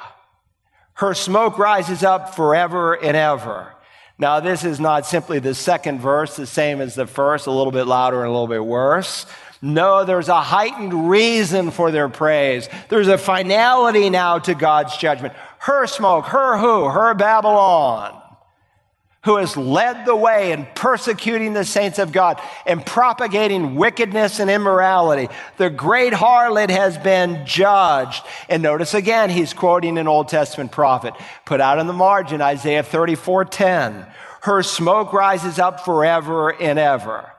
Her 0.95 1.15
smoke 1.15 1.59
rises 1.59 2.03
up 2.03 2.35
forever 2.35 2.95
and 2.95 3.17
ever. 3.17 3.75
Now, 4.19 4.41
this 4.41 4.65
is 4.65 4.79
not 4.79 5.07
simply 5.07 5.39
the 5.39 5.55
second 5.55 6.01
verse, 6.01 6.37
the 6.37 6.47
same 6.47 6.83
as 6.83 6.95
the 6.95 7.07
first, 7.07 7.47
a 7.47 7.51
little 7.51 7.73
bit 7.73 7.87
louder 7.87 8.21
and 8.21 8.29
a 8.29 8.33
little 8.33 8.47
bit 8.47 8.65
worse. 8.65 9.25
No, 9.63 10.05
there's 10.05 10.29
a 10.29 10.43
heightened 10.43 11.09
reason 11.09 11.71
for 11.71 11.91
their 11.91 12.11
praise. 12.11 12.69
There's 12.91 13.09
a 13.09 13.17
finality 13.17 14.11
now 14.11 14.39
to 14.41 14.55
God's 14.55 14.97
judgment. 14.99 15.33
Her 15.59 15.87
smoke, 15.87 16.27
her 16.27 16.59
who? 16.59 16.85
Her 16.85 17.15
Babylon 17.15 18.21
who 19.25 19.37
has 19.37 19.55
led 19.55 20.07
the 20.07 20.17
way 20.17 20.53
in 20.53 20.67
persecuting 20.75 21.53
the 21.53 21.65
saints 21.65 21.99
of 21.99 22.11
God 22.11 22.41
and 22.65 22.85
propagating 22.85 23.75
wickedness 23.75 24.41
and 24.41 24.51
immorality. 24.51 25.29
The 25.59 25.69
great 25.69 26.15
harlot 26.15 26.71
has 26.71 26.97
been 26.97 27.45
judged. 27.45 28.25
And 28.49 28.63
notice 28.63 28.95
again, 28.95 29.29
he's 29.29 29.53
quoting 29.53 29.99
an 29.99 30.09
Old 30.09 30.29
Testament 30.29 30.73
prophet. 30.73 31.13
Put 31.45 31.61
out 31.61 31.79
in 31.79 31.87
the 31.87 31.93
margin, 31.93 32.41
Isaiah 32.41 32.83
34 32.83 33.45
10. 33.45 34.07
Her 34.43 34.63
smoke 34.63 35.13
rises 35.13 35.59
up 35.59 35.81
forever 35.81 36.55
and 36.55 36.79
ever. 36.79 37.31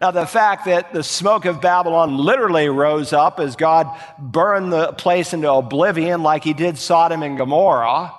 Now, 0.00 0.12
the 0.12 0.26
fact 0.26 0.66
that 0.66 0.92
the 0.92 1.02
smoke 1.02 1.46
of 1.46 1.60
Babylon 1.60 2.16
literally 2.16 2.68
rose 2.68 3.12
up 3.12 3.40
as 3.40 3.56
God 3.56 3.88
burned 4.18 4.72
the 4.72 4.92
place 4.92 5.32
into 5.32 5.50
oblivion 5.50 6.22
like 6.22 6.44
he 6.44 6.52
did 6.52 6.78
Sodom 6.78 7.22
and 7.22 7.38
Gomorrah 7.38 8.12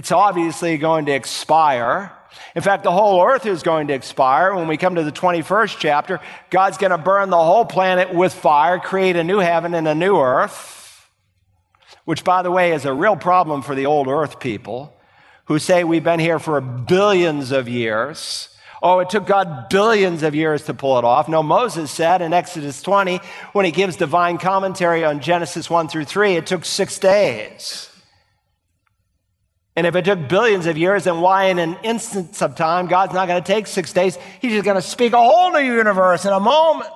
it's 0.00 0.12
obviously 0.12 0.78
going 0.78 1.04
to 1.04 1.12
expire. 1.12 2.10
In 2.56 2.62
fact, 2.62 2.84
the 2.84 2.90
whole 2.90 3.22
earth 3.22 3.44
is 3.44 3.62
going 3.62 3.88
to 3.88 3.92
expire. 3.92 4.54
When 4.54 4.66
we 4.66 4.78
come 4.78 4.94
to 4.94 5.04
the 5.04 5.12
21st 5.12 5.76
chapter, 5.78 6.20
God's 6.48 6.78
going 6.78 6.92
to 6.92 6.96
burn 6.96 7.28
the 7.28 7.36
whole 7.36 7.66
planet 7.66 8.14
with 8.14 8.32
fire, 8.32 8.78
create 8.78 9.16
a 9.16 9.22
new 9.22 9.40
heaven 9.40 9.74
and 9.74 9.86
a 9.86 9.94
new 9.94 10.18
earth, 10.18 11.06
which, 12.06 12.24
by 12.24 12.40
the 12.40 12.50
way, 12.50 12.72
is 12.72 12.86
a 12.86 12.94
real 12.94 13.14
problem 13.14 13.60
for 13.60 13.74
the 13.74 13.84
old 13.84 14.08
earth 14.08 14.40
people 14.40 14.96
who 15.44 15.58
say 15.58 15.84
we've 15.84 16.02
been 16.02 16.18
here 16.18 16.38
for 16.38 16.62
billions 16.62 17.52
of 17.52 17.68
years. 17.68 18.48
Oh, 18.82 19.00
it 19.00 19.10
took 19.10 19.26
God 19.26 19.68
billions 19.68 20.22
of 20.22 20.34
years 20.34 20.64
to 20.64 20.72
pull 20.72 20.98
it 20.98 21.04
off. 21.04 21.28
No, 21.28 21.42
Moses 21.42 21.90
said 21.90 22.22
in 22.22 22.32
Exodus 22.32 22.80
20, 22.80 23.20
when 23.52 23.66
he 23.66 23.70
gives 23.70 23.96
divine 23.96 24.38
commentary 24.38 25.04
on 25.04 25.20
Genesis 25.20 25.68
1 25.68 25.88
through 25.88 26.06
3, 26.06 26.36
it 26.36 26.46
took 26.46 26.64
six 26.64 26.98
days. 26.98 27.89
And 29.80 29.86
if 29.86 29.96
it 29.96 30.04
took 30.04 30.28
billions 30.28 30.66
of 30.66 30.76
years, 30.76 31.04
then 31.04 31.22
why 31.22 31.46
in 31.46 31.58
an 31.58 31.74
instant 31.82 32.42
of 32.42 32.54
time, 32.54 32.86
God's 32.86 33.14
not 33.14 33.28
going 33.28 33.42
to 33.42 33.46
take 33.46 33.66
six 33.66 33.94
days. 33.94 34.18
He's 34.42 34.52
just 34.52 34.66
going 34.66 34.76
to 34.76 34.82
speak 34.82 35.14
a 35.14 35.16
whole 35.16 35.52
new 35.52 35.60
universe 35.60 36.26
in 36.26 36.34
a 36.34 36.38
moment. 36.38 36.90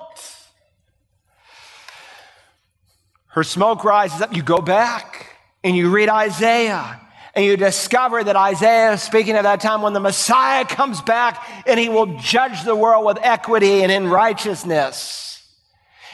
Her 3.29 3.43
smoke 3.43 3.83
rises 3.83 4.21
up. 4.21 4.35
You 4.35 4.43
go 4.43 4.59
back 4.59 5.35
and 5.63 5.75
you 5.75 5.89
read 5.89 6.09
Isaiah 6.09 7.01
and 7.33 7.43
you 7.43 7.57
discover 7.57 8.23
that 8.23 8.35
Isaiah 8.35 8.93
is 8.93 9.01
speaking 9.01 9.33
at 9.33 9.41
that 9.41 9.61
time 9.61 9.81
when 9.81 9.93
the 9.93 9.99
Messiah 9.99 10.63
comes 10.63 11.01
back 11.01 11.43
and 11.65 11.79
he 11.79 11.89
will 11.89 12.19
judge 12.19 12.63
the 12.65 12.75
world 12.75 13.03
with 13.03 13.17
equity 13.19 13.81
and 13.81 13.91
in 13.91 14.09
righteousness. 14.09 15.24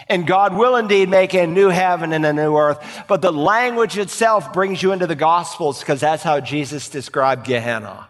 And 0.08 0.28
God 0.28 0.56
will 0.56 0.76
indeed 0.76 1.10
make 1.10 1.34
a 1.34 1.48
new 1.48 1.70
heaven 1.70 2.14
and 2.14 2.26
a 2.26 2.34
new 2.34 2.58
earth. 2.58 3.04
But 3.08 3.22
the 3.22 3.32
language 3.32 3.98
itself 3.98 4.54
brings 4.54 4.82
you 4.82 4.92
into 4.92 5.08
the 5.08 5.16
Gospels 5.16 5.80
because 5.80 6.02
that's 6.02 6.24
how 6.24 6.40
Jesus 6.40 6.90
described 6.90 7.46
Gehenna 7.46 8.08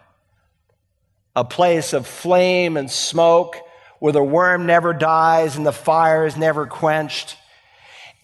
a 1.34 1.44
place 1.44 1.92
of 1.92 2.06
flame 2.06 2.76
and 2.76 2.90
smoke 2.90 3.56
where 4.00 4.12
the 4.12 4.22
worm 4.22 4.66
never 4.66 4.92
dies 4.92 5.56
and 5.56 5.64
the 5.64 5.72
fire 5.72 6.26
is 6.26 6.36
never 6.36 6.66
quenched 6.66 7.38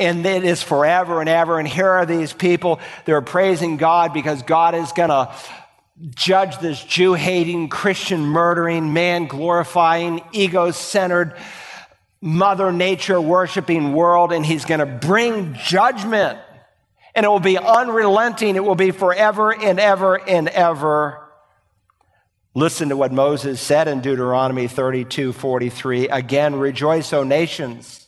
and 0.01 0.25
it 0.25 0.45
is 0.45 0.63
forever 0.63 1.21
and 1.21 1.29
ever. 1.29 1.59
And 1.59 1.67
here 1.67 1.89
are 1.89 2.07
these 2.07 2.33
people, 2.33 2.81
they're 3.05 3.23
praising 3.23 3.77
God 3.77 4.13
because 4.13 4.43
God 4.43 4.75
is 4.75 4.93
going 4.93 5.09
to 5.09 5.35
judge 6.11 6.59
this 6.59 6.83
Jew 6.83 7.15
hating, 7.15 7.69
Christian 7.69 8.21
murdering, 8.21 8.93
man 8.93 9.27
glorifying, 9.27 10.21
ego 10.33 10.71
centered, 10.71 11.35
mother 12.21 12.73
nature 12.73 13.21
worshiping 13.21 13.93
world, 13.93 14.33
and 14.33 14.45
he's 14.45 14.65
going 14.65 14.81
to 14.81 14.87
bring 14.87 15.55
judgment. 15.55 16.39
And 17.15 17.25
it 17.25 17.29
will 17.29 17.41
be 17.41 17.59
unrelenting, 17.59 18.57
it 18.57 18.65
will 18.65 18.75
be 18.75 18.91
forever 18.91 19.53
and 19.53 19.81
ever 19.81 20.17
and 20.17 20.49
ever. 20.49 21.25
Listen 22.55 22.89
to 22.89 22.97
what 22.97 23.13
Moses 23.13 23.61
said 23.61 23.89
in 23.89 24.01
Deuteronomy 24.01 24.69
32 24.69 25.33
43. 25.33 26.09
Again, 26.09 26.57
rejoice, 26.57 27.13
O 27.13 27.23
nations 27.23 28.08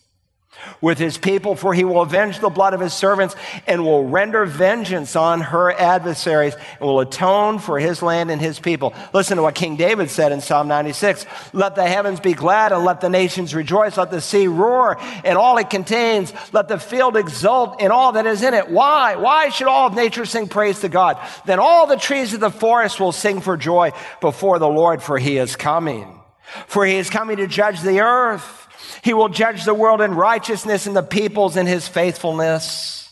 with 0.80 0.99
his 0.99 1.19
people, 1.19 1.54
for 1.54 1.73
he 1.75 1.85
will 1.85 2.02
avenge 2.02 2.40
the 2.40 2.49
blood 2.49 2.75
of 2.75 2.80
his 2.80 2.92
servants 2.92 3.37
and 3.66 3.85
will 3.85 4.04
render 4.04 4.45
vengeance 4.45 5.14
on 5.16 5.40
her 5.40 5.73
adversaries 5.73 6.54
and 6.54 6.80
will 6.80 7.00
atone 7.00 7.59
for 7.59 7.78
his 7.78 8.02
land 8.02 8.30
and 8.30 8.40
his 8.40 8.59
people. 8.59 8.95
Listen 9.12 9.37
to 9.37 9.42
what 9.42 9.54
King 9.54 9.76
David 9.76 10.11
said 10.11 10.33
in 10.33 10.40
Psalm 10.40 10.69
96 10.69 11.26
Let 11.52 11.75
the 11.75 11.87
heavens 11.87 12.21
be 12.21 12.35
glad 12.35 12.73
and 12.73 12.85
let 12.85 13.00
the 13.00 13.09
nations 13.09 13.54
rejoice. 13.54 13.97
Let 13.97 14.11
the 14.11 14.21
sea 14.21 14.47
roar 14.47 14.99
and 15.25 15.38
all 15.38 15.59
it 15.59 15.71
contains. 15.71 16.33
Let 16.52 16.69
the 16.69 16.78
field 16.78 17.16
exult 17.16 17.80
in 17.80 17.90
all 17.90 18.12
that 18.12 18.26
is 18.26 18.42
in 18.42 18.54
it. 18.54 18.69
Why? 18.69 19.16
Why 19.16 19.50
should 19.50 19.69
all 19.69 19.88
of 19.88 19.95
nature 19.95 20.25
sing 20.25 20.49
praise 20.49 20.80
to 20.80 20.88
God? 20.88 21.19
Then 21.47 21.59
all 21.59 21.87
the 21.87 21.97
trees 21.97 22.35
of 22.35 22.40
the 22.40 22.50
forest 22.50 23.00
will 23.00 23.12
sing 23.12 23.40
for 23.40 23.57
joy 23.57 23.92
before 24.21 24.59
the 24.59 24.69
Lord, 24.69 25.02
for 25.02 25.19
he 25.19 25.38
is 25.38 25.57
coming. 25.57 26.21
For 26.66 26.85
he 26.85 26.97
is 26.97 27.11
coming 27.11 27.37
to 27.37 27.47
judge 27.47 27.80
the 27.80 28.00
earth. 28.00 28.60
He 29.03 29.15
will 29.15 29.29
judge 29.29 29.65
the 29.65 29.75
world 29.75 30.01
in 30.01 30.15
righteousness 30.15 30.87
and 30.87 30.95
the 30.95 31.03
peoples 31.03 31.57
in 31.57 31.67
his 31.67 31.89
faithfulness. 31.89 33.09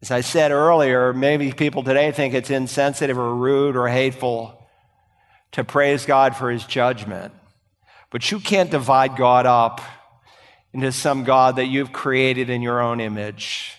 As 0.00 0.10
I 0.10 0.20
said 0.20 0.52
earlier, 0.52 1.12
maybe 1.12 1.52
people 1.52 1.82
today 1.82 2.12
think 2.12 2.34
it's 2.34 2.50
insensitive 2.50 3.18
or 3.18 3.34
rude 3.34 3.76
or 3.76 3.88
hateful 3.88 4.68
to 5.52 5.64
praise 5.64 6.06
God 6.06 6.36
for 6.36 6.50
his 6.50 6.64
judgment. 6.64 7.32
But 8.10 8.30
you 8.30 8.38
can't 8.38 8.70
divide 8.70 9.16
God 9.16 9.44
up 9.44 9.80
into 10.72 10.92
some 10.92 11.24
God 11.24 11.56
that 11.56 11.66
you've 11.66 11.92
created 11.92 12.48
in 12.48 12.62
your 12.62 12.80
own 12.80 13.00
image. 13.00 13.74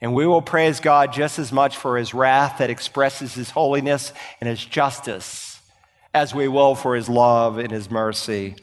And 0.00 0.14
we 0.14 0.26
will 0.26 0.42
praise 0.42 0.80
God 0.80 1.12
just 1.12 1.38
as 1.38 1.52
much 1.52 1.76
for 1.76 1.98
his 1.98 2.14
wrath 2.14 2.58
that 2.58 2.70
expresses 2.70 3.34
his 3.34 3.50
holiness 3.50 4.12
and 4.40 4.48
his 4.48 4.64
justice 4.64 5.60
as 6.14 6.34
we 6.34 6.48
will 6.48 6.74
for 6.74 6.94
his 6.94 7.08
love 7.08 7.58
and 7.58 7.70
his 7.70 7.90
mercy 7.90 8.56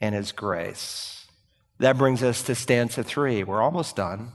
and 0.00 0.14
His 0.14 0.32
grace. 0.32 1.26
That 1.78 1.98
brings 1.98 2.22
us 2.22 2.42
to 2.44 2.54
stanza 2.54 3.04
three. 3.04 3.44
We're 3.44 3.62
almost 3.62 3.96
done. 3.96 4.32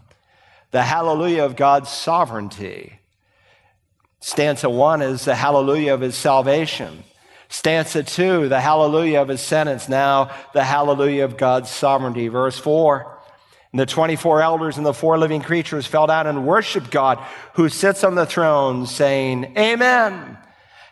The 0.71 0.83
hallelujah 0.83 1.43
of 1.43 1.55
God's 1.55 1.89
sovereignty. 1.89 2.99
Stanza 4.21 4.69
one 4.69 5.01
is 5.01 5.25
the 5.25 5.35
hallelujah 5.35 5.93
of 5.93 6.01
His 6.01 6.15
salvation. 6.15 7.03
Stanza 7.49 8.03
two, 8.03 8.49
the 8.49 8.61
hallelujah 8.61 9.21
of 9.21 9.27
His 9.27 9.41
sentence. 9.41 9.89
Now, 9.89 10.31
the 10.53 10.63
hallelujah 10.63 11.25
of 11.25 11.37
God's 11.37 11.69
sovereignty. 11.69 12.29
Verse 12.29 12.57
four. 12.57 13.19
And 13.73 13.79
the 13.79 13.85
24 13.87 14.41
elders 14.41 14.77
and 14.77 14.85
the 14.85 14.93
four 14.93 15.17
living 15.17 15.41
creatures 15.41 15.87
fell 15.87 16.05
down 16.05 16.27
and 16.27 16.45
worshiped 16.45 16.91
God 16.91 17.17
who 17.55 17.69
sits 17.69 18.03
on 18.03 18.13
the 18.13 18.25
throne, 18.25 18.85
saying, 18.85 19.57
Amen. 19.57 20.37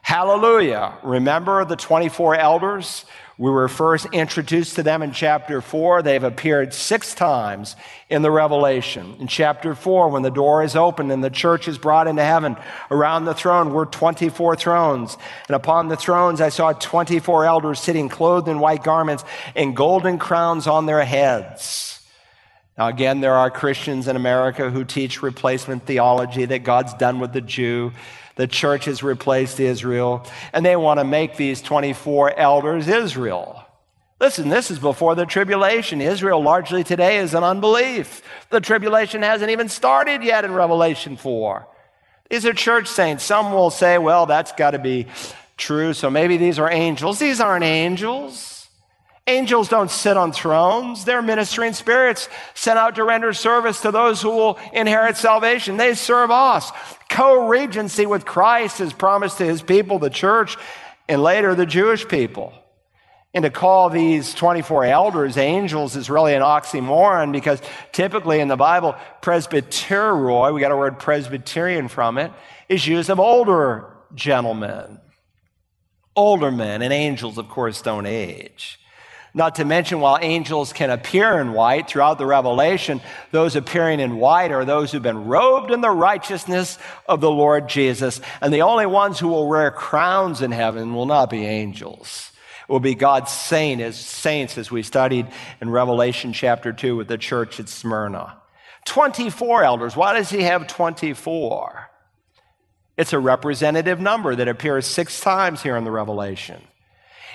Hallelujah. 0.01 0.97
Remember 1.03 1.63
the 1.63 1.75
24 1.75 2.35
elders? 2.35 3.05
We 3.37 3.49
were 3.49 3.67
first 3.67 4.07
introduced 4.11 4.75
to 4.75 4.83
them 4.83 5.01
in 5.01 5.13
chapter 5.13 5.61
4. 5.61 6.01
They've 6.01 6.23
appeared 6.23 6.73
six 6.73 7.15
times 7.15 7.75
in 8.09 8.21
the 8.21 8.31
Revelation. 8.31 9.15
In 9.19 9.27
chapter 9.27 9.73
4, 9.73 10.09
when 10.09 10.21
the 10.21 10.29
door 10.29 10.63
is 10.63 10.75
opened 10.75 11.11
and 11.11 11.23
the 11.23 11.29
church 11.29 11.67
is 11.67 11.77
brought 11.77 12.07
into 12.07 12.23
heaven, 12.23 12.57
around 12.91 13.25
the 13.25 13.33
throne 13.33 13.73
were 13.73 13.85
24 13.85 14.55
thrones. 14.57 15.17
And 15.47 15.55
upon 15.55 15.87
the 15.87 15.95
thrones 15.95 16.41
I 16.41 16.49
saw 16.49 16.73
24 16.73 17.45
elders 17.45 17.79
sitting 17.79 18.09
clothed 18.09 18.47
in 18.47 18.59
white 18.59 18.83
garments 18.83 19.23
and 19.55 19.75
golden 19.75 20.19
crowns 20.19 20.67
on 20.67 20.85
their 20.85 21.03
heads. 21.03 21.99
Now, 22.77 22.87
again, 22.87 23.21
there 23.21 23.35
are 23.35 23.51
Christians 23.51 24.07
in 24.07 24.15
America 24.15 24.69
who 24.69 24.83
teach 24.83 25.21
replacement 25.21 25.85
theology 25.85 26.45
that 26.45 26.63
God's 26.63 26.93
done 26.93 27.19
with 27.19 27.33
the 27.33 27.41
Jew 27.41 27.91
the 28.35 28.47
church 28.47 28.85
has 28.85 29.03
replaced 29.03 29.59
Israel, 29.59 30.25
and 30.53 30.65
they 30.65 30.75
want 30.75 30.99
to 30.99 31.03
make 31.03 31.37
these 31.37 31.61
24 31.61 32.37
elders 32.37 32.87
Israel. 32.87 33.65
Listen, 34.19 34.49
this 34.49 34.69
is 34.69 34.77
before 34.77 35.15
the 35.15 35.25
tribulation. 35.25 35.99
Israel 35.99 36.43
largely 36.43 36.83
today 36.83 37.17
is 37.17 37.33
an 37.33 37.43
unbelief. 37.43 38.21
The 38.51 38.61
tribulation 38.61 39.23
hasn't 39.23 39.49
even 39.49 39.67
started 39.67 40.23
yet 40.23 40.45
in 40.45 40.53
Revelation 40.53 41.17
4. 41.17 41.67
These 42.29 42.45
are 42.45 42.53
church 42.53 42.87
saints. 42.87 43.23
Some 43.23 43.51
will 43.51 43.71
say, 43.71 43.97
well, 43.97 44.27
that's 44.27 44.51
got 44.51 44.71
to 44.71 44.79
be 44.79 45.07
true, 45.57 45.93
so 45.93 46.09
maybe 46.09 46.37
these 46.37 46.59
are 46.59 46.71
angels. 46.71 47.19
These 47.19 47.41
aren't 47.41 47.65
angels. 47.65 48.60
Angels 49.27 49.69
don't 49.69 49.91
sit 49.91 50.17
on 50.17 50.31
thrones. 50.31 51.05
They're 51.05 51.21
ministering 51.21 51.73
spirits 51.73 52.27
sent 52.55 52.79
out 52.79 52.95
to 52.95 53.03
render 53.03 53.33
service 53.33 53.81
to 53.81 53.91
those 53.91 54.21
who 54.21 54.31
will 54.31 54.59
inherit 54.73 55.15
salvation. 55.15 55.77
They 55.77 55.93
serve 55.93 56.31
us. 56.31 56.71
Co 57.09 57.47
regency 57.47 58.05
with 58.05 58.25
Christ 58.25 58.81
is 58.81 58.93
promised 58.93 59.37
to 59.37 59.45
his 59.45 59.61
people, 59.61 59.99
the 59.99 60.09
church, 60.09 60.57
and 61.07 61.21
later 61.21 61.53
the 61.53 61.67
Jewish 61.67 62.07
people. 62.07 62.53
And 63.33 63.43
to 63.43 63.49
call 63.49 63.89
these 63.89 64.33
24 64.33 64.85
elders 64.85 65.37
angels 65.37 65.95
is 65.95 66.09
really 66.09 66.33
an 66.33 66.41
oxymoron 66.41 67.31
because 67.31 67.61
typically 67.93 68.39
in 68.39 68.49
the 68.49 68.57
Bible, 68.57 68.95
presbyteroi, 69.21 70.53
we 70.53 70.59
got 70.59 70.71
a 70.71 70.77
word 70.77 70.99
Presbyterian 70.99 71.87
from 71.87 72.17
it, 72.17 72.31
is 72.67 72.85
used 72.85 73.09
of 73.09 73.19
older 73.19 73.87
gentlemen. 74.15 74.99
Older 76.13 76.51
men, 76.51 76.81
and 76.81 76.91
angels, 76.91 77.37
of 77.37 77.47
course, 77.47 77.81
don't 77.81 78.05
age. 78.05 78.80
Not 79.33 79.55
to 79.55 79.65
mention, 79.65 80.01
while 80.01 80.19
angels 80.21 80.73
can 80.73 80.89
appear 80.89 81.39
in 81.39 81.53
white 81.53 81.87
throughout 81.87 82.17
the 82.17 82.25
Revelation, 82.25 82.99
those 83.31 83.55
appearing 83.55 84.01
in 84.01 84.17
white 84.17 84.51
are 84.51 84.65
those 84.65 84.91
who've 84.91 85.01
been 85.01 85.25
robed 85.25 85.71
in 85.71 85.79
the 85.79 85.89
righteousness 85.89 86.77
of 87.07 87.21
the 87.21 87.31
Lord 87.31 87.69
Jesus. 87.69 88.19
And 88.41 88.53
the 88.53 88.63
only 88.63 88.85
ones 88.85 89.19
who 89.19 89.29
will 89.29 89.47
wear 89.47 89.71
crowns 89.71 90.41
in 90.41 90.51
heaven 90.51 90.93
will 90.93 91.05
not 91.05 91.29
be 91.29 91.45
angels. 91.45 92.29
It 92.67 92.71
will 92.71 92.81
be 92.81 92.93
God's 92.93 93.31
saint 93.31 93.81
as 93.81 93.97
saints, 93.97 94.57
as 94.57 94.69
we 94.69 94.83
studied 94.83 95.27
in 95.61 95.69
Revelation 95.69 96.33
chapter 96.33 96.73
2 96.73 96.97
with 96.97 97.07
the 97.07 97.17
church 97.17 97.59
at 97.61 97.69
Smyrna. 97.69 98.37
24 98.83 99.63
elders. 99.63 99.95
Why 99.95 100.13
does 100.13 100.29
he 100.29 100.41
have 100.43 100.67
24? 100.67 101.89
It's 102.97 103.13
a 103.13 103.19
representative 103.19 104.01
number 104.01 104.35
that 104.35 104.49
appears 104.49 104.85
six 104.85 105.21
times 105.21 105.63
here 105.63 105.77
in 105.77 105.85
the 105.85 105.91
Revelation 105.91 106.61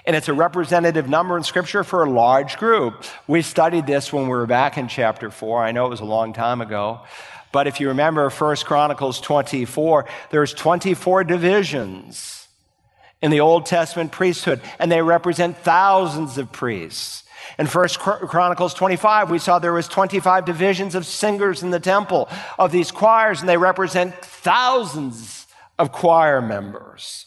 and 0.07 0.15
it's 0.15 0.29
a 0.29 0.35
representative 0.35 1.09
number 1.09 1.37
in 1.37 1.43
Scripture 1.43 1.83
for 1.83 2.05
a 2.05 2.11
large 2.11 2.59
group. 2.59 3.05
We 3.27 3.43
studied 3.43 3.87
this 3.87 4.13
when 4.13 4.25
we 4.25 4.31
were 4.31 4.47
back 4.47 4.79
in 4.79 4.87
chapter 4.87 5.31
4. 5.31 5.65
I 5.65 5.73
know 5.73 5.87
it 5.87 5.91
was 5.91 6.01
a 6.01 6.05
long 6.05 6.33
time 6.33 6.61
ago. 6.61 7.01
But 7.53 7.67
if 7.67 7.81
you 7.81 7.89
remember 7.89 8.29
1 8.31 8.57
Chronicles 8.57 9.21
24, 9.21 10.07
there's 10.31 10.55
24 10.55 11.25
divisions 11.25 12.49
in 13.21 13.31
the 13.31 13.41
Old 13.41 13.67
Testament 13.67 14.13
priesthood, 14.13 14.61
and 14.79 14.93
they 14.93 15.03
represent 15.03 15.57
thousands 15.59 16.39
of 16.39 16.53
priests. 16.53 17.25
In 17.59 17.67
1 17.67 17.89
Chronicles 17.89 18.75
25, 18.75 19.31
we 19.31 19.39
saw 19.39 19.59
there 19.59 19.73
was 19.73 19.89
25 19.89 20.45
divisions 20.45 20.95
of 20.95 21.07
singers 21.07 21.63
in 21.63 21.71
the 21.71 21.81
temple 21.81 22.29
of 22.59 22.73
these 22.73 22.91
choirs, 22.91 23.41
and 23.41 23.49
they 23.49 23.57
represent 23.57 24.15
thousands 24.23 25.47
of 25.79 25.93
choir 25.93 26.43
members. 26.43 27.27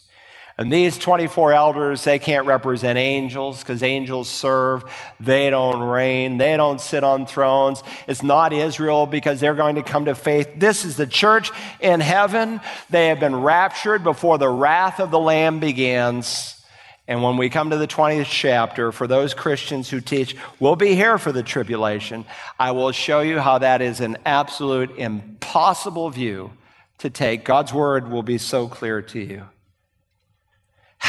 And 0.60 0.70
these 0.70 0.98
24 0.98 1.54
elders, 1.54 2.04
they 2.04 2.18
can't 2.18 2.44
represent 2.46 2.98
angels 2.98 3.60
because 3.60 3.82
angels 3.82 4.28
serve. 4.28 4.84
They 5.18 5.48
don't 5.48 5.80
reign. 5.80 6.36
They 6.36 6.54
don't 6.58 6.82
sit 6.82 7.02
on 7.02 7.24
thrones. 7.24 7.82
It's 8.06 8.22
not 8.22 8.52
Israel 8.52 9.06
because 9.06 9.40
they're 9.40 9.54
going 9.54 9.76
to 9.76 9.82
come 9.82 10.04
to 10.04 10.14
faith. 10.14 10.50
This 10.54 10.84
is 10.84 10.98
the 10.98 11.06
church 11.06 11.50
in 11.80 12.00
heaven. 12.00 12.60
They 12.90 13.08
have 13.08 13.18
been 13.18 13.36
raptured 13.36 14.04
before 14.04 14.36
the 14.36 14.50
wrath 14.50 15.00
of 15.00 15.10
the 15.10 15.18
Lamb 15.18 15.60
begins. 15.60 16.62
And 17.08 17.22
when 17.22 17.38
we 17.38 17.48
come 17.48 17.70
to 17.70 17.78
the 17.78 17.88
20th 17.88 18.26
chapter, 18.26 18.92
for 18.92 19.06
those 19.06 19.32
Christians 19.32 19.88
who 19.88 20.02
teach, 20.02 20.36
we'll 20.58 20.76
be 20.76 20.94
here 20.94 21.16
for 21.16 21.32
the 21.32 21.42
tribulation, 21.42 22.26
I 22.58 22.72
will 22.72 22.92
show 22.92 23.20
you 23.20 23.38
how 23.38 23.56
that 23.56 23.80
is 23.80 24.00
an 24.00 24.18
absolute 24.26 24.90
impossible 24.98 26.10
view 26.10 26.50
to 26.98 27.08
take. 27.08 27.46
God's 27.46 27.72
word 27.72 28.10
will 28.10 28.22
be 28.22 28.36
so 28.36 28.68
clear 28.68 29.00
to 29.00 29.18
you. 29.18 29.46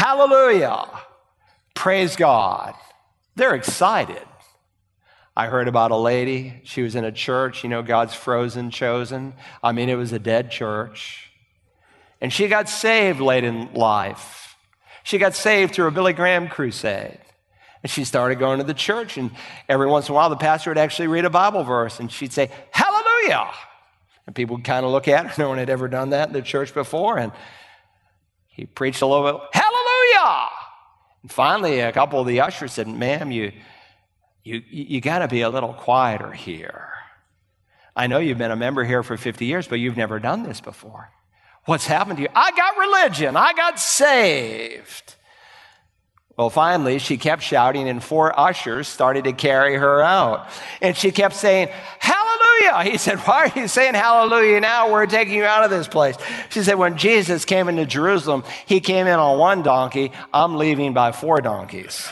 Hallelujah. 0.01 0.87
Praise 1.75 2.15
God. 2.15 2.73
They're 3.35 3.53
excited. 3.53 4.25
I 5.37 5.45
heard 5.45 5.67
about 5.67 5.91
a 5.91 5.95
lady. 5.95 6.59
She 6.63 6.81
was 6.81 6.95
in 6.95 7.05
a 7.05 7.11
church, 7.11 7.63
you 7.63 7.69
know, 7.69 7.83
God's 7.83 8.15
frozen 8.15 8.71
chosen. 8.71 9.35
I 9.61 9.73
mean, 9.73 9.89
it 9.89 9.95
was 9.95 10.11
a 10.11 10.17
dead 10.17 10.49
church. 10.49 11.29
And 12.19 12.33
she 12.33 12.47
got 12.47 12.67
saved 12.67 13.19
late 13.19 13.43
in 13.43 13.75
life. 13.75 14.57
She 15.03 15.19
got 15.19 15.35
saved 15.35 15.75
through 15.75 15.85
a 15.85 15.91
Billy 15.91 16.13
Graham 16.13 16.47
crusade. 16.47 17.19
And 17.83 17.91
she 17.91 18.03
started 18.03 18.39
going 18.39 18.57
to 18.57 18.65
the 18.65 18.73
church, 18.73 19.19
and 19.19 19.29
every 19.69 19.85
once 19.85 20.09
in 20.09 20.13
a 20.13 20.15
while, 20.15 20.31
the 20.31 20.35
pastor 20.35 20.71
would 20.71 20.79
actually 20.79 21.09
read 21.09 21.25
a 21.25 21.29
Bible 21.29 21.63
verse, 21.63 21.99
and 21.99 22.11
she'd 22.11 22.33
say, 22.33 22.49
Hallelujah. 22.71 23.51
And 24.25 24.35
people 24.35 24.55
would 24.55 24.65
kind 24.65 24.83
of 24.83 24.91
look 24.91 25.07
at 25.07 25.27
her. 25.27 25.33
No 25.43 25.49
one 25.49 25.59
had 25.59 25.69
ever 25.69 25.87
done 25.87 26.09
that 26.09 26.29
in 26.29 26.33
the 26.33 26.41
church 26.41 26.73
before. 26.73 27.19
And 27.19 27.31
he 28.47 28.65
preached 28.65 29.03
a 29.03 29.05
little 29.05 29.31
bit, 29.31 29.41
Hallelujah! 29.53 29.80
And 31.21 31.31
finally, 31.31 31.79
a 31.79 31.91
couple 31.91 32.19
of 32.19 32.27
the 32.27 32.41
ushers 32.41 32.73
said, 32.73 32.87
Ma'am, 32.87 33.31
you, 33.31 33.51
you, 34.43 34.61
you 34.69 35.01
got 35.01 35.19
to 35.19 35.27
be 35.27 35.41
a 35.41 35.49
little 35.49 35.73
quieter 35.73 36.31
here. 36.31 36.89
I 37.95 38.07
know 38.07 38.19
you've 38.19 38.37
been 38.37 38.51
a 38.51 38.55
member 38.55 38.83
here 38.83 39.03
for 39.03 39.17
50 39.17 39.45
years, 39.45 39.67
but 39.67 39.79
you've 39.79 39.97
never 39.97 40.19
done 40.19 40.43
this 40.43 40.61
before. 40.61 41.11
What's 41.65 41.85
happened 41.85 42.17
to 42.17 42.23
you? 42.23 42.29
I 42.33 42.51
got 42.51 42.77
religion. 42.77 43.35
I 43.35 43.53
got 43.53 43.79
saved. 43.79 45.15
Well, 46.41 46.49
finally, 46.49 46.97
she 46.97 47.17
kept 47.17 47.43
shouting, 47.43 47.87
and 47.87 48.03
four 48.03 48.33
ushers 48.39 48.87
started 48.87 49.25
to 49.25 49.31
carry 49.31 49.75
her 49.75 50.01
out. 50.01 50.49
And 50.81 50.97
she 50.97 51.11
kept 51.11 51.35
saying, 51.35 51.69
Hallelujah. 51.99 52.91
He 52.91 52.97
said, 52.97 53.19
Why 53.19 53.45
are 53.45 53.59
you 53.59 53.67
saying 53.67 53.93
hallelujah 53.93 54.59
now? 54.59 54.91
We're 54.91 55.05
taking 55.05 55.35
you 55.35 55.43
out 55.43 55.63
of 55.63 55.69
this 55.69 55.87
place. 55.87 56.15
She 56.49 56.63
said, 56.63 56.79
When 56.79 56.97
Jesus 56.97 57.45
came 57.45 57.69
into 57.69 57.85
Jerusalem, 57.85 58.43
he 58.65 58.79
came 58.79 59.05
in 59.05 59.19
on 59.19 59.37
one 59.37 59.61
donkey. 59.61 60.13
I'm 60.33 60.55
leaving 60.55 60.95
by 60.95 61.11
four 61.11 61.41
donkeys. 61.41 62.09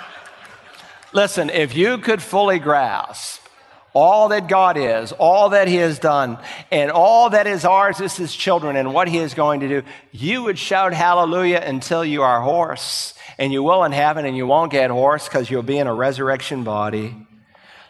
Listen, 1.12 1.50
if 1.50 1.76
you 1.76 1.98
could 1.98 2.22
fully 2.22 2.58
grasp 2.58 3.39
all 3.92 4.28
that 4.28 4.48
God 4.48 4.76
is, 4.76 5.12
all 5.12 5.50
that 5.50 5.68
He 5.68 5.76
has 5.76 5.98
done, 5.98 6.38
and 6.70 6.90
all 6.90 7.30
that 7.30 7.46
is 7.46 7.64
ours 7.64 8.00
as 8.00 8.16
His 8.16 8.34
children, 8.34 8.76
and 8.76 8.94
what 8.94 9.08
He 9.08 9.18
is 9.18 9.34
going 9.34 9.60
to 9.60 9.68
do, 9.68 9.82
you 10.12 10.42
would 10.44 10.58
shout 10.58 10.92
hallelujah 10.92 11.62
until 11.64 12.04
you 12.04 12.22
are 12.22 12.40
hoarse. 12.40 13.14
And 13.38 13.52
you 13.52 13.62
will 13.62 13.84
in 13.84 13.92
heaven, 13.92 14.26
and 14.26 14.36
you 14.36 14.46
won't 14.46 14.70
get 14.70 14.90
hoarse 14.90 15.26
because 15.26 15.50
you'll 15.50 15.62
be 15.62 15.78
in 15.78 15.86
a 15.86 15.94
resurrection 15.94 16.62
body. 16.62 17.16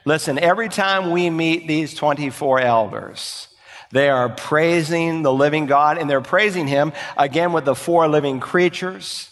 Listen, 0.04 0.38
every 0.38 0.69
time 0.69 1.11
we 1.11 1.28
meet 1.28 1.66
these 1.66 1.95
24 1.95 2.61
elders, 2.61 3.49
they 3.90 4.09
are 4.09 4.28
praising 4.28 5.23
the 5.23 5.33
living 5.33 5.66
God, 5.66 5.99
and 5.99 6.09
they're 6.09 6.21
praising 6.21 6.69
Him 6.69 6.92
again 7.16 7.52
with 7.52 7.64
the 7.64 7.75
four 7.75 8.07
living 8.09 8.38
creatures. 8.38 9.29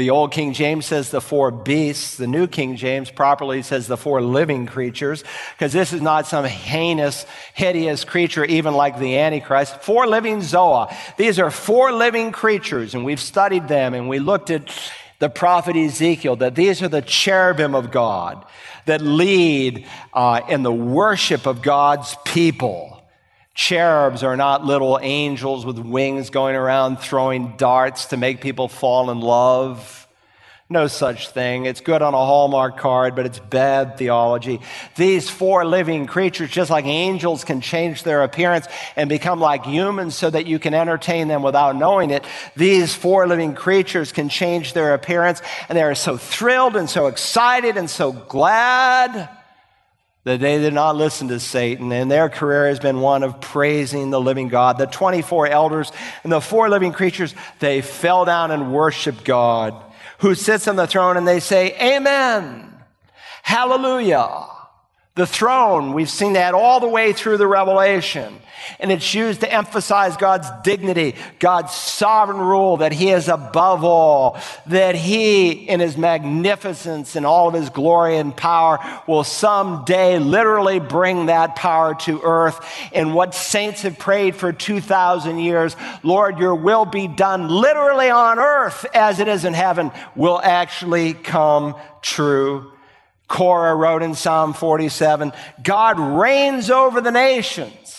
The 0.00 0.08
old 0.08 0.32
King 0.32 0.54
James 0.54 0.86
says 0.86 1.10
the 1.10 1.20
four 1.20 1.50
beasts. 1.50 2.16
The 2.16 2.26
new 2.26 2.46
King 2.46 2.76
James 2.76 3.10
properly 3.10 3.60
says 3.60 3.86
the 3.86 3.98
four 3.98 4.22
living 4.22 4.64
creatures, 4.64 5.22
because 5.52 5.74
this 5.74 5.92
is 5.92 6.00
not 6.00 6.26
some 6.26 6.46
heinous, 6.46 7.26
hideous 7.52 8.04
creature, 8.04 8.42
even 8.46 8.72
like 8.72 8.98
the 8.98 9.18
Antichrist. 9.18 9.82
Four 9.82 10.06
living 10.06 10.38
Zoa. 10.38 10.90
These 11.18 11.38
are 11.38 11.50
four 11.50 11.92
living 11.92 12.32
creatures, 12.32 12.94
and 12.94 13.04
we've 13.04 13.20
studied 13.20 13.68
them, 13.68 13.92
and 13.92 14.08
we 14.08 14.20
looked 14.20 14.48
at 14.48 14.72
the 15.18 15.28
prophet 15.28 15.76
Ezekiel, 15.76 16.36
that 16.36 16.54
these 16.54 16.80
are 16.80 16.88
the 16.88 17.02
cherubim 17.02 17.74
of 17.74 17.90
God 17.90 18.42
that 18.86 19.02
lead 19.02 19.86
uh, 20.14 20.40
in 20.48 20.62
the 20.62 20.72
worship 20.72 21.46
of 21.46 21.60
God's 21.60 22.16
people. 22.24 23.02
Cherubs 23.54 24.22
are 24.22 24.38
not 24.38 24.64
little 24.64 24.98
angels 25.02 25.66
with 25.66 25.78
wings 25.78 26.30
going 26.30 26.56
around 26.56 27.00
throwing 27.00 27.54
darts 27.58 28.06
to 28.06 28.16
make 28.16 28.40
people 28.40 28.68
fall 28.68 29.10
in 29.10 29.20
love. 29.20 29.99
No 30.72 30.86
such 30.86 31.30
thing. 31.30 31.66
It's 31.66 31.80
good 31.80 32.00
on 32.00 32.14
a 32.14 32.16
Hallmark 32.16 32.78
card, 32.78 33.16
but 33.16 33.26
it's 33.26 33.40
bad 33.40 33.98
theology. 33.98 34.60
These 34.94 35.28
four 35.28 35.64
living 35.64 36.06
creatures, 36.06 36.48
just 36.48 36.70
like 36.70 36.84
angels, 36.84 37.42
can 37.42 37.60
change 37.60 38.04
their 38.04 38.22
appearance 38.22 38.68
and 38.94 39.08
become 39.08 39.40
like 39.40 39.64
humans 39.64 40.14
so 40.14 40.30
that 40.30 40.46
you 40.46 40.60
can 40.60 40.72
entertain 40.72 41.26
them 41.26 41.42
without 41.42 41.74
knowing 41.74 42.10
it. 42.10 42.24
These 42.54 42.94
four 42.94 43.26
living 43.26 43.56
creatures 43.56 44.12
can 44.12 44.28
change 44.28 44.72
their 44.72 44.94
appearance, 44.94 45.42
and 45.68 45.76
they 45.76 45.82
are 45.82 45.96
so 45.96 46.16
thrilled 46.16 46.76
and 46.76 46.88
so 46.88 47.08
excited 47.08 47.76
and 47.76 47.90
so 47.90 48.12
glad 48.12 49.28
that 50.22 50.38
they 50.38 50.58
did 50.58 50.72
not 50.74 50.94
listen 50.94 51.26
to 51.28 51.40
Satan, 51.40 51.90
and 51.90 52.08
their 52.08 52.28
career 52.28 52.68
has 52.68 52.78
been 52.78 53.00
one 53.00 53.24
of 53.24 53.40
praising 53.40 54.10
the 54.10 54.20
living 54.20 54.46
God. 54.46 54.78
The 54.78 54.86
24 54.86 55.48
elders 55.48 55.90
and 56.22 56.30
the 56.30 56.40
four 56.40 56.68
living 56.68 56.92
creatures, 56.92 57.34
they 57.58 57.80
fell 57.80 58.24
down 58.24 58.52
and 58.52 58.72
worshiped 58.72 59.24
God 59.24 59.74
who 60.20 60.34
sits 60.34 60.68
on 60.68 60.76
the 60.76 60.86
throne, 60.86 61.16
and 61.16 61.26
they 61.26 61.40
say, 61.40 61.76
Amen. 61.80 62.72
Hallelujah. 63.42 64.46
The 65.16 65.26
throne, 65.26 65.92
we've 65.92 66.08
seen 66.08 66.34
that 66.34 66.54
all 66.54 66.78
the 66.78 66.88
way 66.88 67.12
through 67.12 67.36
the 67.36 67.46
Revelation. 67.46 68.40
And 68.78 68.92
it's 68.92 69.12
used 69.12 69.40
to 69.40 69.52
emphasize 69.52 70.16
God's 70.16 70.48
dignity, 70.62 71.16
God's 71.40 71.74
sovereign 71.74 72.38
rule, 72.38 72.76
that 72.76 72.92
He 72.92 73.10
is 73.10 73.28
above 73.28 73.82
all, 73.82 74.38
that 74.66 74.94
He, 74.94 75.50
in 75.50 75.80
His 75.80 75.96
magnificence 75.96 77.16
and 77.16 77.26
all 77.26 77.48
of 77.48 77.54
His 77.54 77.70
glory 77.70 78.18
and 78.18 78.36
power, 78.36 78.78
will 79.08 79.24
someday 79.24 80.18
literally 80.18 80.78
bring 80.78 81.26
that 81.26 81.56
power 81.56 81.94
to 81.96 82.20
earth. 82.22 82.64
And 82.92 83.12
what 83.12 83.34
saints 83.34 83.82
have 83.82 83.98
prayed 83.98 84.36
for 84.36 84.52
2,000 84.52 85.38
years, 85.38 85.74
Lord, 86.04 86.38
your 86.38 86.54
will 86.54 86.84
be 86.84 87.08
done 87.08 87.48
literally 87.48 88.10
on 88.10 88.38
earth 88.38 88.86
as 88.94 89.18
it 89.18 89.26
is 89.26 89.44
in 89.44 89.54
heaven, 89.54 89.90
will 90.14 90.40
actually 90.40 91.14
come 91.14 91.74
true. 92.00 92.70
Korah 93.30 93.76
wrote 93.76 94.02
in 94.02 94.16
Psalm 94.16 94.52
47 94.52 95.32
God 95.62 95.98
reigns 96.00 96.68
over 96.68 97.00
the 97.00 97.12
nations. 97.12 97.96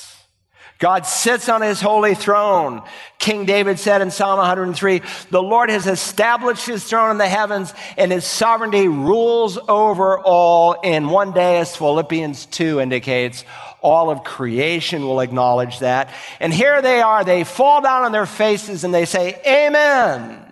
God 0.78 1.06
sits 1.06 1.48
on 1.48 1.62
his 1.62 1.80
holy 1.80 2.16
throne. 2.16 2.82
King 3.18 3.46
David 3.46 3.80
said 3.80 4.02
in 4.02 4.10
Psalm 4.10 4.40
103, 4.40 5.02
the 5.30 5.42
Lord 5.42 5.70
has 5.70 5.86
established 5.86 6.66
his 6.66 6.84
throne 6.84 7.12
in 7.12 7.18
the 7.20 7.30
heavens 7.30 7.72
and 7.98 8.12
his 8.12 8.26
sovereignty 8.26 8.88
rules 8.88 9.60
over 9.70 10.20
all. 10.20 10.74
In 10.82 11.08
one 11.10 11.32
day, 11.34 11.60
as 11.60 11.76
Philippians 11.76 12.48
2 12.48 12.82
indicates, 12.82 13.46
all 13.80 14.10
of 14.10 14.24
creation 14.24 15.04
will 15.04 15.20
acknowledge 15.20 15.80
that. 15.80 16.12
And 16.40 16.52
here 16.52 16.82
they 16.82 17.00
are. 17.00 17.24
They 17.24 17.44
fall 17.44 17.82
down 17.82 18.04
on 18.04 18.12
their 18.12 18.26
faces 18.26 18.84
and 18.84 18.94
they 18.94 19.06
say, 19.06 19.40
Amen. 19.46 20.52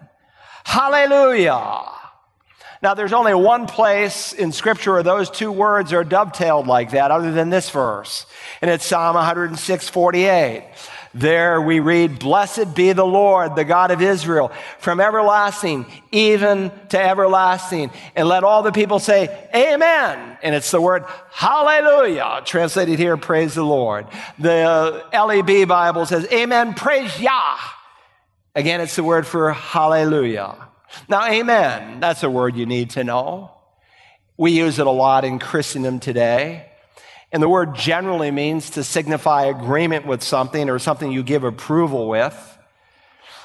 Hallelujah. 0.64 1.99
Now, 2.82 2.94
there's 2.94 3.12
only 3.12 3.34
one 3.34 3.68
place 3.68 4.32
in 4.32 4.54
Scripture 4.54 4.94
where 4.94 5.04
those 5.04 5.30
two 5.30 5.52
words 5.52 5.92
are 5.92 6.06
dovetailed 6.06 6.66
like 6.66 6.92
that, 6.92 7.12
other 7.12 7.32
than 7.32 7.50
this 7.50 7.70
verse. 7.70 8.26
And 8.62 8.72
it's 8.72 8.86
Psalm 8.86 9.16
106 9.16 9.90
48. 9.90 10.64
There 11.14 11.60
we 11.60 11.80
read, 11.80 12.20
Blessed 12.20 12.76
be 12.76 12.94
the 12.94 13.06
Lord, 13.06 13.56
the 13.56 13.66
God 13.66 13.92
of 13.92 14.02
Israel, 14.02 14.52
from 14.78 15.02
everlasting 15.02 15.88
even 16.12 16.72
to 16.90 17.02
everlasting. 17.02 17.92
And 18.16 18.28
let 18.28 18.44
all 18.44 18.62
the 18.62 18.72
people 18.72 19.00
say, 19.00 19.50
Amen. 19.54 20.38
And 20.42 20.56
it's 20.56 20.72
the 20.72 20.80
word 20.80 21.04
hallelujah, 21.32 22.44
translated 22.46 23.00
here, 23.00 23.18
praise 23.18 23.56
the 23.56 23.64
Lord. 23.64 24.06
The 24.38 25.04
uh, 25.14 25.26
LEB 25.26 25.68
Bible 25.68 26.06
says, 26.06 26.28
Amen, 26.32 26.76
praise 26.76 27.20
Yah. 27.20 27.58
Again, 28.56 28.80
it's 28.80 28.96
the 28.96 29.04
word 29.04 29.28
for 29.28 29.52
hallelujah. 29.52 30.69
Now, 31.08 31.26
amen, 31.26 32.00
that's 32.00 32.24
a 32.24 32.30
word 32.30 32.56
you 32.56 32.66
need 32.66 32.92
to 32.92 33.04
know. 33.04 33.52
We 34.38 34.52
use 34.52 34.80
it 34.80 34.88
a 34.88 34.92
lot 34.92 35.26
in 35.26 35.40
Christendom 35.40 36.00
today. 36.00 36.66
And 37.32 37.44
the 37.44 37.50
word 37.50 37.76
generally 37.76 38.32
means 38.32 38.72
to 38.72 38.84
signify 38.84 39.46
agreement 39.46 40.08
with 40.08 40.24
something 40.24 40.70
or 40.70 40.80
something 40.80 41.12
you 41.12 41.24
give 41.24 41.44
approval 41.44 42.08
with. 42.08 42.58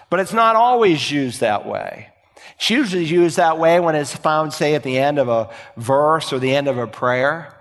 But 0.09 0.20
it's 0.20 0.33
not 0.33 0.57
always 0.57 1.11
used 1.11 1.40
that 1.40 1.66
way. 1.66 2.09
It's 2.57 2.70
usually 2.70 3.04
used 3.04 3.37
that 3.37 3.59
way 3.59 3.80
when 3.80 3.94
it's 3.94 4.14
found, 4.14 4.52
say, 4.52 4.74
at 4.74 4.83
the 4.83 4.96
end 4.96 5.18
of 5.18 5.28
a 5.28 5.50
verse 5.76 6.33
or 6.33 6.38
the 6.38 6.54
end 6.54 6.68
of 6.68 6.78
a 6.78 6.87
prayer. 6.87 7.54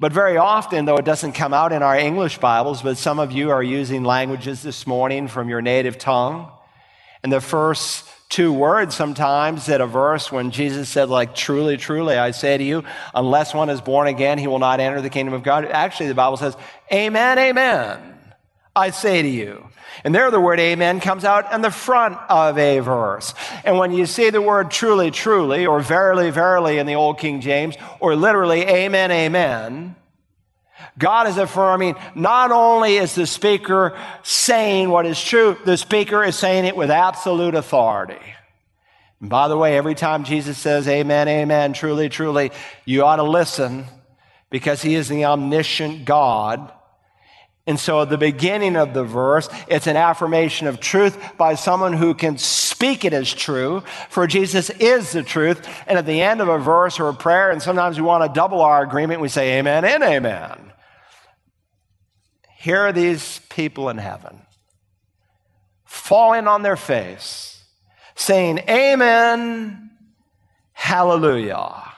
But 0.00 0.12
very 0.12 0.36
often, 0.36 0.84
though 0.84 0.96
it 0.96 1.04
doesn't 1.04 1.32
come 1.32 1.54
out 1.54 1.72
in 1.72 1.82
our 1.82 1.96
English 1.96 2.38
Bibles, 2.38 2.82
but 2.82 2.98
some 2.98 3.18
of 3.18 3.30
you 3.32 3.50
are 3.50 3.62
using 3.62 4.02
languages 4.02 4.62
this 4.62 4.86
morning 4.86 5.28
from 5.28 5.48
your 5.48 5.62
native 5.62 5.98
tongue. 5.98 6.50
And 7.22 7.32
the 7.32 7.40
first 7.40 8.04
two 8.34 8.52
words 8.52 8.96
sometimes 8.96 9.68
at 9.68 9.80
a 9.80 9.86
verse 9.86 10.32
when 10.32 10.50
Jesus 10.50 10.88
said, 10.88 11.08
like, 11.08 11.36
truly, 11.36 11.76
truly, 11.76 12.16
I 12.16 12.32
say 12.32 12.58
to 12.58 12.64
you, 12.64 12.82
unless 13.14 13.54
one 13.54 13.70
is 13.70 13.80
born 13.80 14.08
again, 14.08 14.38
he 14.38 14.48
will 14.48 14.58
not 14.58 14.80
enter 14.80 15.00
the 15.00 15.08
kingdom 15.08 15.34
of 15.34 15.44
God. 15.44 15.66
Actually, 15.66 16.08
the 16.08 16.16
Bible 16.16 16.36
says, 16.36 16.56
Amen, 16.92 17.38
amen, 17.38 18.18
I 18.74 18.90
say 18.90 19.22
to 19.22 19.28
you. 19.28 19.68
And 20.02 20.12
there 20.12 20.32
the 20.32 20.40
word 20.40 20.58
amen 20.58 20.98
comes 20.98 21.24
out 21.24 21.52
in 21.52 21.62
the 21.62 21.70
front 21.70 22.18
of 22.28 22.58
a 22.58 22.80
verse. 22.80 23.34
And 23.64 23.78
when 23.78 23.92
you 23.92 24.04
see 24.04 24.30
the 24.30 24.42
word 24.42 24.68
truly, 24.68 25.12
truly, 25.12 25.64
or 25.64 25.78
verily, 25.78 26.32
verily 26.32 26.78
in 26.78 26.86
the 26.86 26.96
Old 26.96 27.20
King 27.20 27.40
James, 27.40 27.76
or 28.00 28.16
literally 28.16 28.62
amen, 28.62 29.12
amen, 29.12 29.94
God 30.98 31.28
is 31.28 31.38
affirming 31.38 31.96
not 32.14 32.52
only 32.52 32.96
is 32.96 33.14
the 33.14 33.26
speaker 33.26 33.96
saying 34.22 34.90
what 34.90 35.06
is 35.06 35.22
true, 35.22 35.56
the 35.64 35.76
speaker 35.76 36.22
is 36.22 36.36
saying 36.36 36.64
it 36.64 36.76
with 36.76 36.90
absolute 36.90 37.54
authority. 37.54 38.20
And 39.20 39.30
by 39.30 39.48
the 39.48 39.56
way, 39.56 39.76
every 39.76 39.94
time 39.94 40.24
Jesus 40.24 40.58
says 40.58 40.86
amen, 40.86 41.28
amen, 41.28 41.72
truly, 41.72 42.08
truly, 42.08 42.50
you 42.84 43.04
ought 43.04 43.16
to 43.16 43.22
listen 43.22 43.86
because 44.50 44.82
he 44.82 44.94
is 44.94 45.08
the 45.08 45.24
omniscient 45.24 46.04
God. 46.04 46.72
And 47.66 47.80
so 47.80 48.02
at 48.02 48.10
the 48.10 48.18
beginning 48.18 48.76
of 48.76 48.92
the 48.92 49.04
verse, 49.04 49.48
it's 49.68 49.86
an 49.86 49.96
affirmation 49.96 50.66
of 50.66 50.80
truth 50.80 51.18
by 51.38 51.54
someone 51.54 51.94
who 51.94 52.12
can 52.12 52.36
speak 52.36 53.06
it 53.06 53.14
as 53.14 53.32
true, 53.32 53.82
for 54.10 54.26
Jesus 54.26 54.68
is 54.68 55.12
the 55.12 55.22
truth. 55.22 55.66
And 55.86 55.98
at 55.98 56.04
the 56.04 56.20
end 56.20 56.42
of 56.42 56.48
a 56.48 56.58
verse 56.58 57.00
or 57.00 57.08
a 57.08 57.14
prayer, 57.14 57.50
and 57.50 57.62
sometimes 57.62 57.98
we 57.98 58.06
want 58.06 58.22
to 58.22 58.38
double 58.38 58.60
our 58.60 58.82
agreement, 58.82 59.22
we 59.22 59.28
say 59.28 59.58
amen 59.58 59.84
and 59.86 60.02
amen. 60.02 60.72
Here 62.58 62.80
are 62.80 62.92
these 62.92 63.40
people 63.48 63.88
in 63.88 63.98
heaven 63.98 64.40
falling 65.84 66.46
on 66.46 66.62
their 66.62 66.76
face, 66.76 67.62
saying, 68.14 68.58
Amen, 68.68 69.90
hallelujah. 70.72 71.92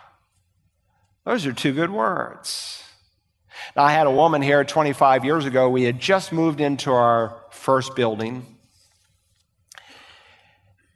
Those 1.25 1.47
are 1.47 1.53
two 1.53 1.73
good 1.73 1.91
words. 1.91 2.76
I 3.77 3.93
had 3.93 4.07
a 4.07 4.11
woman 4.11 4.43
here 4.43 4.65
25 4.65 5.25
years 5.25 5.45
ago. 5.45 5.69
We 5.69 5.83
had 5.83 6.01
just 6.01 6.33
moved 6.33 6.61
into 6.61 6.91
our 6.93 7.37
first 7.51 7.95
building. 7.95 8.57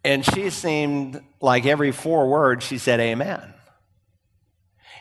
And 0.03 0.25
she 0.25 0.51
seemed 0.51 1.21
like 1.41 1.67
every 1.67 1.93
four 1.93 2.29
words 2.29 2.65
she 2.65 2.79
said, 2.79 3.01
Amen. 3.01 3.55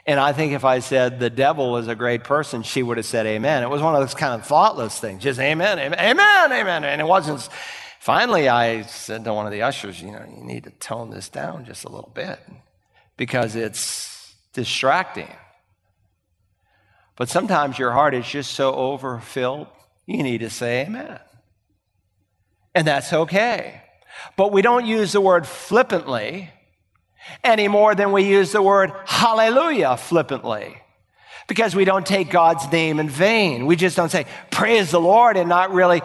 And 0.10 0.20
I 0.20 0.34
think 0.34 0.54
if 0.54 0.66
I 0.66 0.80
said 0.80 1.20
the 1.20 1.30
devil 1.30 1.78
is 1.78 1.88
a 1.88 1.94
great 1.94 2.24
person, 2.24 2.64
she 2.64 2.82
would 2.82 2.98
have 2.98 3.06
said 3.06 3.28
amen. 3.28 3.62
It 3.62 3.70
was 3.70 3.80
one 3.80 3.94
of 3.94 4.02
those 4.02 4.16
kind 4.16 4.34
of 4.34 4.44
thoughtless 4.44 5.00
things, 5.00 5.22
just 5.22 5.40
amen, 5.40 5.78
amen, 5.78 6.00
amen, 6.00 6.52
amen. 6.52 6.84
And 6.84 7.00
it 7.00 7.04
wasn't. 7.06 7.48
Finally, 8.00 8.50
I 8.50 8.84
said 8.84 9.24
to 9.26 9.34
one 9.36 9.46
of 9.46 9.52
the 9.52 9.62
ushers, 9.62 10.02
you 10.02 10.12
know, 10.12 10.26
you 10.28 10.44
need 10.44 10.64
to 10.64 10.72
tone 10.72 11.12
this 11.12 11.30
down 11.30 11.66
just 11.66 11.84
a 11.84 11.90
little 11.90 12.12
bit 12.16 12.40
because 13.18 13.56
it's 13.56 14.34
distracting. 14.54 15.30
But 17.20 17.28
sometimes 17.28 17.78
your 17.78 17.92
heart 17.92 18.14
is 18.14 18.26
just 18.26 18.54
so 18.54 18.74
overfilled, 18.74 19.68
you 20.06 20.24
need 20.24 20.38
to 20.38 20.50
say 20.50 20.86
amen. 20.86 21.20
And 22.74 22.88
that's 22.88 23.12
okay. 23.12 23.82
But 24.38 24.54
we 24.54 24.62
don't 24.62 24.86
use 24.86 25.12
the 25.12 25.20
word 25.20 25.46
flippantly 25.46 26.50
any 27.44 27.68
more 27.68 27.94
than 27.94 28.14
we 28.14 28.24
use 28.24 28.54
the 28.54 28.62
word 28.62 28.94
hallelujah 29.06 29.98
flippantly. 29.98 30.78
Because 31.50 31.76
we 31.76 31.84
don't 31.84 32.06
take 32.06 32.30
God's 32.30 32.72
name 32.72 33.02
in 33.02 33.10
vain. 33.10 33.66
We 33.66 33.76
just 33.76 33.98
don't 33.98 34.10
say, 34.10 34.26
praise 34.50 34.92
the 34.92 35.02
Lord, 35.02 35.36
and 35.36 35.50
not 35.50 35.74
really 35.74 36.02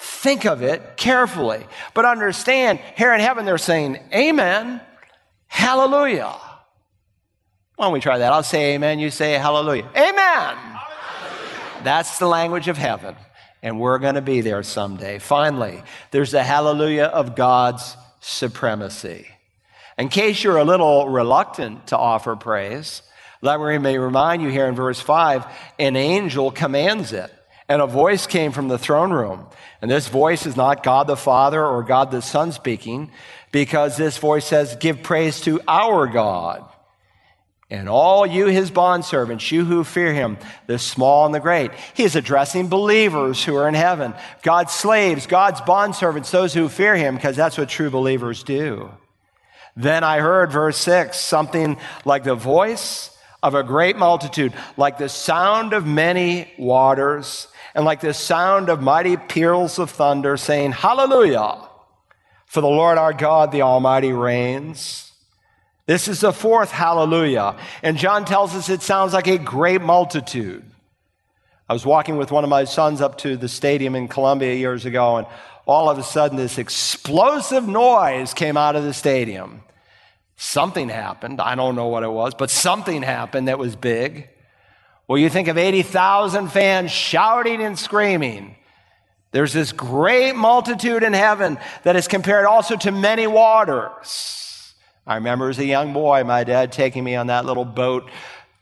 think 0.00 0.44
of 0.44 0.62
it 0.62 0.96
carefully. 0.96 1.64
But 1.94 2.04
understand, 2.04 2.80
here 2.96 3.14
in 3.14 3.20
heaven, 3.20 3.44
they're 3.44 3.58
saying, 3.58 4.00
Amen, 4.12 4.80
hallelujah. 5.46 6.34
Why 7.78 7.86
don't 7.86 7.92
we 7.92 8.00
try 8.00 8.18
that? 8.18 8.32
I'll 8.32 8.42
say 8.42 8.74
amen, 8.74 8.98
you 8.98 9.08
say 9.08 9.34
hallelujah. 9.34 9.88
Amen. 9.96 10.56
That's 11.84 12.18
the 12.18 12.26
language 12.26 12.66
of 12.66 12.76
heaven, 12.76 13.14
and 13.62 13.78
we're 13.78 14.00
going 14.00 14.16
to 14.16 14.20
be 14.20 14.40
there 14.40 14.64
someday. 14.64 15.20
Finally, 15.20 15.84
there's 16.10 16.32
the 16.32 16.42
hallelujah 16.42 17.04
of 17.04 17.36
God's 17.36 17.96
supremacy. 18.18 19.28
In 19.96 20.08
case 20.08 20.42
you're 20.42 20.58
a 20.58 20.64
little 20.64 21.08
reluctant 21.08 21.86
to 21.86 21.96
offer 21.96 22.34
praise, 22.34 23.02
let 23.42 23.60
me 23.60 23.96
remind 23.96 24.42
you 24.42 24.48
here 24.48 24.66
in 24.66 24.74
verse 24.74 24.98
5 24.98 25.46
an 25.78 25.94
angel 25.94 26.50
commands 26.50 27.12
it. 27.12 27.32
And 27.68 27.80
a 27.80 27.86
voice 27.86 28.26
came 28.26 28.50
from 28.50 28.66
the 28.66 28.78
throne 28.78 29.12
room. 29.12 29.46
And 29.80 29.88
this 29.88 30.08
voice 30.08 30.46
is 30.46 30.56
not 30.56 30.82
God 30.82 31.06
the 31.06 31.16
Father 31.16 31.64
or 31.64 31.84
God 31.84 32.10
the 32.10 32.22
Son 32.22 32.50
speaking, 32.50 33.12
because 33.52 33.96
this 33.96 34.18
voice 34.18 34.46
says, 34.46 34.74
Give 34.80 35.00
praise 35.00 35.40
to 35.42 35.60
our 35.68 36.08
God. 36.08 36.67
And 37.70 37.86
all 37.88 38.26
you, 38.26 38.46
his 38.46 38.70
bondservants, 38.70 39.50
you 39.50 39.64
who 39.64 39.84
fear 39.84 40.14
him, 40.14 40.38
the 40.66 40.78
small 40.78 41.26
and 41.26 41.34
the 41.34 41.40
great. 41.40 41.70
He 41.92 42.04
is 42.04 42.16
addressing 42.16 42.68
believers 42.68 43.44
who 43.44 43.54
are 43.56 43.68
in 43.68 43.74
heaven, 43.74 44.14
God's 44.42 44.72
slaves, 44.72 45.26
God's 45.26 45.60
bondservants, 45.60 46.30
those 46.30 46.54
who 46.54 46.70
fear 46.70 46.96
him, 46.96 47.16
because 47.16 47.36
that's 47.36 47.58
what 47.58 47.68
true 47.68 47.90
believers 47.90 48.42
do. 48.42 48.90
Then 49.76 50.02
I 50.02 50.20
heard, 50.20 50.50
verse 50.50 50.78
6, 50.78 51.20
something 51.20 51.76
like 52.06 52.24
the 52.24 52.34
voice 52.34 53.16
of 53.42 53.54
a 53.54 53.62
great 53.62 53.96
multitude, 53.96 54.54
like 54.78 54.96
the 54.96 55.08
sound 55.08 55.74
of 55.74 55.86
many 55.86 56.50
waters, 56.58 57.48
and 57.74 57.84
like 57.84 58.00
the 58.00 58.14
sound 58.14 58.70
of 58.70 58.82
mighty 58.82 59.16
peals 59.16 59.78
of 59.78 59.90
thunder, 59.90 60.38
saying, 60.38 60.72
Hallelujah! 60.72 61.68
For 62.46 62.62
the 62.62 62.66
Lord 62.66 62.96
our 62.96 63.12
God, 63.12 63.52
the 63.52 63.62
Almighty, 63.62 64.12
reigns. 64.12 65.07
This 65.88 66.06
is 66.06 66.20
the 66.20 66.34
fourth 66.34 66.70
hallelujah. 66.70 67.56
And 67.82 67.96
John 67.96 68.26
tells 68.26 68.54
us 68.54 68.68
it 68.68 68.82
sounds 68.82 69.14
like 69.14 69.26
a 69.26 69.38
great 69.38 69.80
multitude. 69.80 70.62
I 71.66 71.72
was 71.72 71.86
walking 71.86 72.18
with 72.18 72.30
one 72.30 72.44
of 72.44 72.50
my 72.50 72.64
sons 72.64 73.00
up 73.00 73.16
to 73.18 73.38
the 73.38 73.48
stadium 73.48 73.94
in 73.94 74.06
Columbia 74.06 74.54
years 74.54 74.84
ago, 74.84 75.16
and 75.16 75.26
all 75.64 75.88
of 75.88 75.96
a 75.96 76.02
sudden 76.02 76.36
this 76.36 76.58
explosive 76.58 77.66
noise 77.66 78.34
came 78.34 78.58
out 78.58 78.76
of 78.76 78.84
the 78.84 78.92
stadium. 78.92 79.62
Something 80.36 80.90
happened. 80.90 81.40
I 81.40 81.54
don't 81.54 81.74
know 81.74 81.88
what 81.88 82.02
it 82.02 82.12
was, 82.12 82.34
but 82.34 82.50
something 82.50 83.02
happened 83.02 83.48
that 83.48 83.58
was 83.58 83.74
big. 83.74 84.28
Well, 85.08 85.16
you 85.16 85.30
think 85.30 85.48
of 85.48 85.56
80,000 85.56 86.48
fans 86.48 86.90
shouting 86.90 87.62
and 87.62 87.78
screaming. 87.78 88.56
There's 89.30 89.54
this 89.54 89.72
great 89.72 90.36
multitude 90.36 91.02
in 91.02 91.14
heaven 91.14 91.58
that 91.84 91.96
is 91.96 92.08
compared 92.08 92.44
also 92.44 92.76
to 92.76 92.92
many 92.92 93.26
waters. 93.26 94.47
I 95.08 95.16
remember 95.16 95.48
as 95.48 95.58
a 95.58 95.64
young 95.64 95.92
boy, 95.92 96.22
my 96.22 96.44
dad 96.44 96.70
taking 96.70 97.02
me 97.02 97.16
on 97.16 97.26
that 97.26 97.44
little 97.44 97.64
boat 97.64 98.08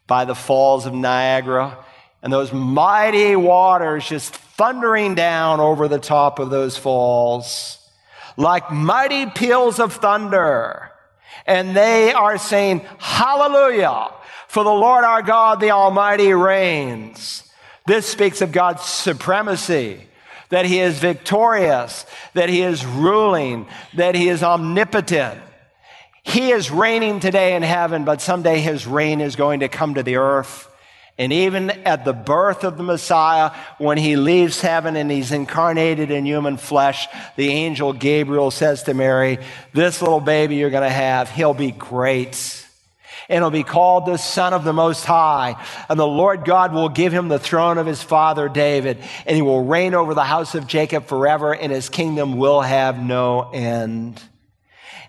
by 0.07 0.25
the 0.25 0.35
falls 0.35 0.87
of 0.87 0.95
Niagara, 0.95 1.85
and 2.23 2.33
those 2.33 2.53
mighty 2.53 3.37
waters 3.37 4.09
just 4.09 4.35
thundering 4.35 5.15
down 5.15 5.61
over 5.61 5.89
the 5.89 5.99
top 5.99 6.39
of 6.39 6.49
those 6.49 6.79
falls 6.79 7.77
like 8.37 8.71
mighty 8.71 9.27
peals 9.27 9.81
of 9.81 9.95
thunder 9.95 10.91
and 11.47 11.77
they 11.77 12.13
are 12.13 12.39
saying, 12.39 12.81
Hallelujah, 12.99 14.11
for 14.49 14.65
the 14.65 14.71
Lord 14.71 15.05
our 15.05 15.23
God, 15.23 15.61
the 15.61 15.71
Almighty, 15.71 16.33
reigns. 16.33 17.45
This 17.87 18.07
speaks 18.07 18.41
of 18.41 18.51
God's 18.51 18.83
supremacy, 18.83 20.01
that 20.49 20.67
He 20.67 20.81
is 20.81 20.99
victorious, 20.99 22.05
that 22.35 22.49
He 22.49 22.63
is 22.63 22.85
ruling, 22.85 23.67
that 23.95 24.15
He 24.15 24.29
is 24.29 24.43
omnipotent. 24.43 25.41
He 26.27 26.51
is 26.51 26.73
reigning 26.73 27.21
today 27.21 27.55
in 27.55 27.63
heaven, 27.63 28.05
but 28.05 28.21
someday 28.21 28.59
His 28.59 28.85
reign 28.85 29.21
is 29.21 29.37
going 29.37 29.61
to 29.61 29.69
come 29.69 29.95
to 29.95 30.03
the 30.03 30.17
earth. 30.17 30.69
And 31.19 31.33
even 31.33 31.71
at 31.71 32.05
the 32.05 32.13
birth 32.13 32.65
of 32.65 32.77
the 32.77 32.83
Messiah, 32.83 33.53
when 33.79 33.97
he 33.97 34.17
leaves 34.17 34.61
heaven 34.61 34.97
and 34.97 35.11
he's 35.11 35.33
incarnated 35.33 36.11
in 36.11 36.27
human 36.27 36.59
flesh, 36.59 37.07
the 37.37 37.49
angel 37.49 37.95
Gabriel 37.95 38.51
says 38.51 38.83
to 38.83 38.93
Mary, 38.93 39.39
This 39.73 40.03
little 40.03 40.21
baby 40.21 40.57
you're 40.57 40.69
going 40.69 40.83
to 40.83 40.91
have, 40.91 41.31
he'll 41.31 41.55
be 41.55 41.71
great. 41.71 42.67
And 43.31 43.43
he'll 43.43 43.51
be 43.51 43.63
called 43.63 44.05
the 44.05 44.19
Son 44.19 44.53
of 44.53 44.63
the 44.63 44.75
Most 44.75 45.07
High. 45.07 45.65
And 45.89 45.99
the 45.99 46.07
Lord 46.07 46.45
God 46.45 46.75
will 46.75 46.91
give 46.91 47.15
him 47.15 47.29
the 47.29 47.39
throne 47.39 47.79
of 47.79 47.87
his 47.87 48.03
father 48.03 48.51
David. 48.51 48.99
And 49.25 49.37
he 49.37 49.43
will 49.43 49.65
reign 49.65 49.95
over 49.95 50.13
the 50.13 50.23
house 50.23 50.55
of 50.55 50.67
Jacob 50.67 51.07
forever, 51.07 51.55
and 51.55 51.73
his 51.73 51.89
kingdom 51.89 52.37
will 52.37 52.61
have 52.61 53.03
no 53.03 53.51
end. 53.53 54.21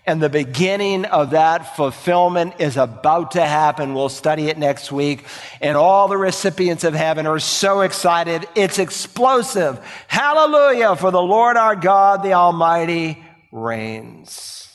And 0.08 0.22
the 0.22 0.30
beginning 0.30 1.04
of 1.04 1.32
that 1.32 1.76
fulfillment 1.76 2.54
is 2.60 2.78
about 2.78 3.32
to 3.32 3.44
happen. 3.44 3.92
We'll 3.92 4.08
study 4.08 4.48
it 4.48 4.56
next 4.56 4.90
week. 4.90 5.26
And 5.60 5.76
all 5.76 6.08
the 6.08 6.16
recipients 6.16 6.82
of 6.82 6.94
heaven 6.94 7.26
are 7.26 7.38
so 7.38 7.82
excited. 7.82 8.48
It's 8.54 8.78
explosive. 8.78 9.78
Hallelujah, 10.08 10.96
for 10.96 11.10
the 11.10 11.20
Lord 11.20 11.58
our 11.58 11.76
God, 11.76 12.22
the 12.22 12.32
Almighty, 12.32 13.22
reigns. 13.52 14.74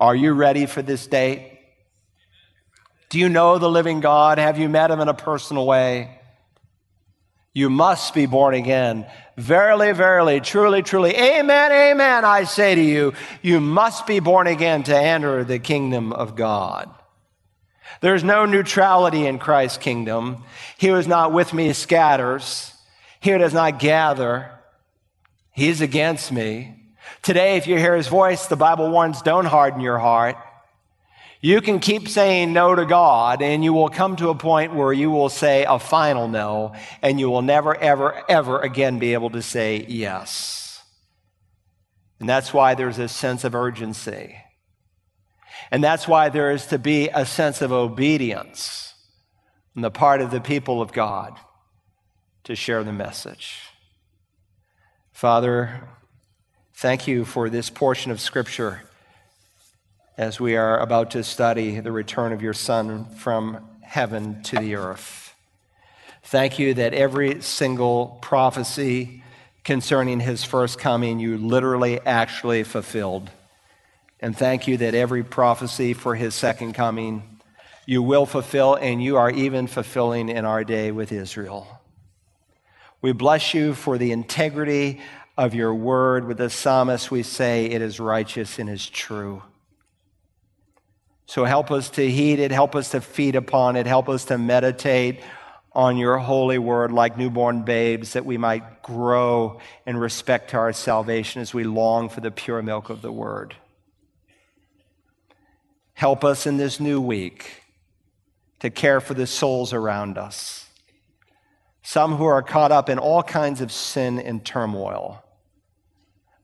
Are 0.00 0.16
you 0.16 0.32
ready 0.32 0.64
for 0.64 0.80
this 0.80 1.06
day? 1.06 1.60
Do 3.10 3.18
you 3.18 3.28
know 3.28 3.58
the 3.58 3.68
living 3.68 4.00
God? 4.00 4.38
Have 4.38 4.58
you 4.58 4.70
met 4.70 4.90
him 4.90 5.00
in 5.00 5.08
a 5.08 5.14
personal 5.14 5.66
way? 5.66 6.18
You 7.52 7.68
must 7.68 8.14
be 8.14 8.24
born 8.24 8.54
again. 8.54 9.06
Verily, 9.40 9.92
verily, 9.92 10.40
truly, 10.40 10.82
truly, 10.82 11.16
amen, 11.16 11.72
amen, 11.72 12.26
I 12.26 12.44
say 12.44 12.74
to 12.74 12.82
you, 12.82 13.14
you 13.40 13.58
must 13.58 14.06
be 14.06 14.20
born 14.20 14.46
again 14.46 14.82
to 14.82 14.94
enter 14.94 15.44
the 15.44 15.58
kingdom 15.58 16.12
of 16.12 16.36
God. 16.36 16.90
There's 18.02 18.22
no 18.22 18.44
neutrality 18.44 19.26
in 19.26 19.38
Christ's 19.38 19.78
kingdom. 19.78 20.44
He 20.76 20.88
who 20.88 20.96
is 20.96 21.08
not 21.08 21.32
with 21.32 21.54
me 21.54 21.72
scatters. 21.72 22.74
He 23.20 23.30
who 23.30 23.38
does 23.38 23.54
not 23.54 23.78
gather, 23.78 24.50
he's 25.52 25.80
against 25.80 26.30
me. 26.30 26.76
Today, 27.22 27.56
if 27.56 27.66
you 27.66 27.78
hear 27.78 27.96
his 27.96 28.08
voice, 28.08 28.46
the 28.46 28.56
Bible 28.56 28.90
warns, 28.90 29.22
don't 29.22 29.46
harden 29.46 29.80
your 29.80 29.98
heart. 29.98 30.36
You 31.42 31.62
can 31.62 31.78
keep 31.78 32.06
saying 32.06 32.52
no 32.52 32.74
to 32.74 32.84
God, 32.84 33.40
and 33.40 33.64
you 33.64 33.72
will 33.72 33.88
come 33.88 34.16
to 34.16 34.28
a 34.28 34.34
point 34.34 34.74
where 34.74 34.92
you 34.92 35.10
will 35.10 35.30
say 35.30 35.64
a 35.66 35.78
final 35.78 36.28
no, 36.28 36.74
and 37.00 37.18
you 37.18 37.30
will 37.30 37.40
never, 37.40 37.74
ever, 37.74 38.22
ever 38.28 38.60
again 38.60 38.98
be 38.98 39.14
able 39.14 39.30
to 39.30 39.40
say 39.40 39.86
yes. 39.88 40.82
And 42.18 42.28
that's 42.28 42.52
why 42.52 42.74
there's 42.74 42.98
a 42.98 43.08
sense 43.08 43.44
of 43.44 43.54
urgency. 43.54 44.36
And 45.70 45.82
that's 45.82 46.06
why 46.06 46.28
there 46.28 46.50
is 46.50 46.66
to 46.66 46.78
be 46.78 47.08
a 47.08 47.24
sense 47.24 47.62
of 47.62 47.72
obedience 47.72 48.92
on 49.74 49.80
the 49.80 49.90
part 49.90 50.20
of 50.20 50.30
the 50.30 50.40
people 50.42 50.82
of 50.82 50.92
God 50.92 51.38
to 52.44 52.54
share 52.54 52.84
the 52.84 52.92
message. 52.92 53.62
Father, 55.12 55.88
thank 56.74 57.06
you 57.06 57.24
for 57.24 57.48
this 57.48 57.70
portion 57.70 58.10
of 58.10 58.20
Scripture 58.20 58.82
as 60.16 60.40
we 60.40 60.56
are 60.56 60.78
about 60.78 61.10
to 61.12 61.24
study 61.24 61.80
the 61.80 61.92
return 61.92 62.32
of 62.32 62.42
your 62.42 62.52
Son 62.52 63.06
from 63.16 63.66
heaven 63.82 64.42
to 64.42 64.56
the 64.58 64.74
earth. 64.74 65.34
Thank 66.22 66.58
you 66.58 66.74
that 66.74 66.94
every 66.94 67.40
single 67.40 68.18
prophecy 68.20 69.22
concerning 69.64 70.20
his 70.20 70.44
first 70.44 70.78
coming 70.78 71.18
you 71.18 71.36
literally 71.36 72.00
actually 72.00 72.62
fulfilled. 72.62 73.30
And 74.20 74.36
thank 74.36 74.68
you 74.68 74.76
that 74.76 74.94
every 74.94 75.24
prophecy 75.24 75.94
for 75.94 76.14
his 76.14 76.34
second 76.34 76.74
coming 76.74 77.40
you 77.86 78.02
will 78.02 78.26
fulfill, 78.26 78.76
and 78.76 79.02
you 79.02 79.16
are 79.16 79.30
even 79.30 79.66
fulfilling 79.66 80.28
in 80.28 80.44
our 80.44 80.62
day 80.62 80.92
with 80.92 81.10
Israel. 81.10 81.80
We 83.02 83.10
bless 83.10 83.52
you 83.52 83.74
for 83.74 83.98
the 83.98 84.12
integrity 84.12 85.00
of 85.36 85.54
your 85.54 85.74
word. 85.74 86.26
With 86.26 86.38
the 86.38 86.50
psalmist, 86.50 87.10
we 87.10 87.24
say 87.24 87.64
it 87.64 87.82
is 87.82 87.98
righteous 87.98 88.60
and 88.60 88.70
is 88.70 88.88
true. 88.88 89.42
So 91.30 91.44
help 91.44 91.70
us 91.70 91.90
to 91.90 92.10
heed 92.10 92.40
it, 92.40 92.50
help 92.50 92.74
us 92.74 92.90
to 92.90 93.00
feed 93.00 93.36
upon 93.36 93.76
it, 93.76 93.86
help 93.86 94.08
us 94.08 94.24
to 94.24 94.36
meditate 94.36 95.20
on 95.72 95.96
your 95.96 96.18
holy 96.18 96.58
word 96.58 96.90
like 96.90 97.16
newborn 97.16 97.62
babes, 97.62 98.14
that 98.14 98.26
we 98.26 98.36
might 98.36 98.82
grow 98.82 99.60
in 99.86 99.96
respect 99.96 100.50
to 100.50 100.56
our 100.56 100.72
salvation 100.72 101.40
as 101.40 101.54
we 101.54 101.62
long 101.62 102.08
for 102.08 102.20
the 102.20 102.32
pure 102.32 102.62
milk 102.62 102.90
of 102.90 103.00
the 103.00 103.12
word. 103.12 103.54
Help 105.92 106.24
us 106.24 106.48
in 106.48 106.56
this 106.56 106.80
new 106.80 107.00
week 107.00 107.62
to 108.58 108.68
care 108.68 109.00
for 109.00 109.14
the 109.14 109.28
souls 109.28 109.72
around 109.72 110.18
us, 110.18 110.68
some 111.84 112.16
who 112.16 112.24
are 112.24 112.42
caught 112.42 112.72
up 112.72 112.88
in 112.88 112.98
all 112.98 113.22
kinds 113.22 113.60
of 113.60 113.70
sin 113.70 114.18
and 114.18 114.44
turmoil 114.44 115.22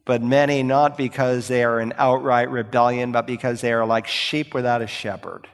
but 0.07 0.23
many 0.23 0.63
not 0.63 0.97
because 0.97 1.49
they 1.49 1.65
are 1.65 1.81
in 1.81 1.93
outright 1.99 2.49
rebellion, 2.49 3.11
but 3.11 3.27
because 3.27 3.61
they 3.61 3.73
are 3.73 3.85
like 3.85 4.07
sheep 4.07 4.55
without 4.55 4.81
a 4.81 4.87
shepherd. 4.87 5.49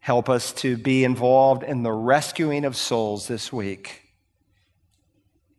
Help 0.00 0.28
us 0.28 0.52
to 0.52 0.76
be 0.76 1.04
involved 1.04 1.62
in 1.62 1.84
the 1.84 1.92
rescuing 1.92 2.64
of 2.64 2.76
souls 2.76 3.28
this 3.28 3.52
week, 3.52 4.02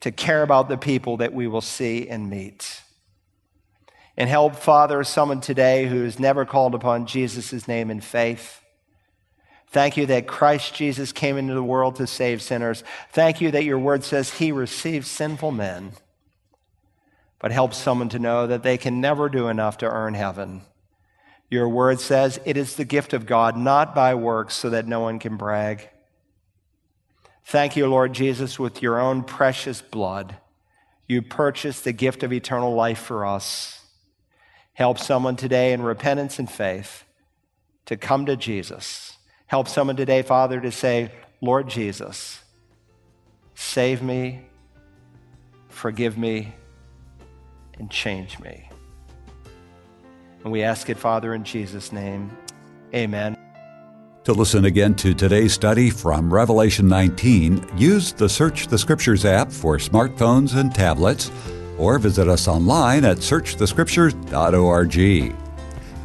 to 0.01 0.11
care 0.11 0.43
about 0.43 0.67
the 0.67 0.77
people 0.77 1.17
that 1.17 1.33
we 1.33 1.47
will 1.47 1.61
see 1.61 2.09
and 2.09 2.29
meet. 2.29 2.81
And 4.17 4.29
help, 4.29 4.55
Father, 4.55 5.03
someone 5.05 5.39
today 5.39 5.88
who 5.88 6.03
has 6.03 6.19
never 6.19 6.45
called 6.45 6.75
upon 6.75 7.07
Jesus' 7.07 7.69
name 7.69 7.89
in 7.89 8.01
faith. 8.01 8.61
Thank 9.69 9.95
you 9.95 10.05
that 10.07 10.27
Christ 10.27 10.75
Jesus 10.75 11.13
came 11.13 11.38
into 11.38 11.53
the 11.53 11.63
world 11.63 11.95
to 11.95 12.07
save 12.07 12.41
sinners. 12.41 12.83
Thank 13.13 13.39
you 13.39 13.51
that 13.51 13.63
your 13.63 13.79
word 13.79 14.03
says 14.03 14.33
he 14.33 14.51
receives 14.51 15.09
sinful 15.09 15.51
men 15.51 15.93
but 17.45 17.51
helps 17.51 17.77
someone 17.77 18.10
to 18.10 18.17
know 18.17 18.47
that 18.47 18.63
they 18.63 18.75
can 18.75 18.99
never 18.99 19.29
do 19.29 19.49
enough 19.49 19.77
to 19.77 19.86
earn 19.86 20.15
heaven. 20.15 20.63
Your 21.47 21.69
word 21.69 21.99
says 21.99 22.39
it 22.43 22.58
is 22.58 22.75
the 22.75 22.86
gift 22.86 23.13
of 23.13 23.27
God, 23.27 23.55
not 23.55 23.93
by 23.93 24.15
works, 24.15 24.55
so 24.55 24.71
that 24.71 24.88
no 24.88 25.01
one 25.01 25.19
can 25.19 25.38
brag. 25.38 25.88
Thank 27.43 27.75
you, 27.75 27.86
Lord 27.86 28.13
Jesus, 28.13 28.58
with 28.58 28.81
your 28.81 28.99
own 28.99 29.21
precious 29.21 29.79
blood. 29.79 30.38
You 31.05 31.21
purchased 31.21 31.84
the 31.84 31.93
gift 31.93 32.23
of 32.23 32.34
eternal 32.34 32.73
life 32.73 32.97
for 32.97 33.27
us. 33.27 33.79
Help 34.73 34.97
someone 34.97 35.36
today 35.36 35.71
in 35.71 35.84
repentance 35.84 36.39
and 36.39 36.49
faith 36.49 37.03
to 37.86 37.95
come 37.95 38.25
to 38.25 38.36
Jesus. 38.36 39.17
Help 39.45 39.67
someone 39.67 39.97
today, 39.97 40.23
Father, 40.23 40.60
to 40.62 40.71
say, 40.71 41.12
Lord 41.41 41.69
Jesus, 41.69 42.41
save 43.53 44.01
me, 44.01 44.47
forgive 45.69 46.17
me 46.17 46.55
and 47.77 47.89
change 47.89 48.39
me. 48.39 48.69
And 50.43 50.51
we 50.51 50.63
ask 50.63 50.89
it, 50.89 50.97
Father, 50.97 51.33
in 51.33 51.43
Jesus' 51.43 51.91
name. 51.91 52.35
Amen. 52.93 53.38
To 54.25 54.33
listen 54.33 54.65
again 54.65 54.95
to 54.95 55.13
today's 55.13 55.53
study 55.53 55.89
from 55.89 56.33
Revelation 56.33 56.88
19, 56.88 57.77
use 57.77 58.11
the 58.11 58.27
Search 58.27 58.67
the 58.67 58.77
Scriptures 58.77 59.25
app 59.25 59.51
for 59.51 59.77
smartphones 59.77 60.55
and 60.55 60.73
tablets, 60.73 61.31
or 61.77 61.99
visit 61.99 62.27
us 62.27 62.47
online 62.47 63.05
at 63.05 63.17
searchthescriptures.org. 63.17 65.35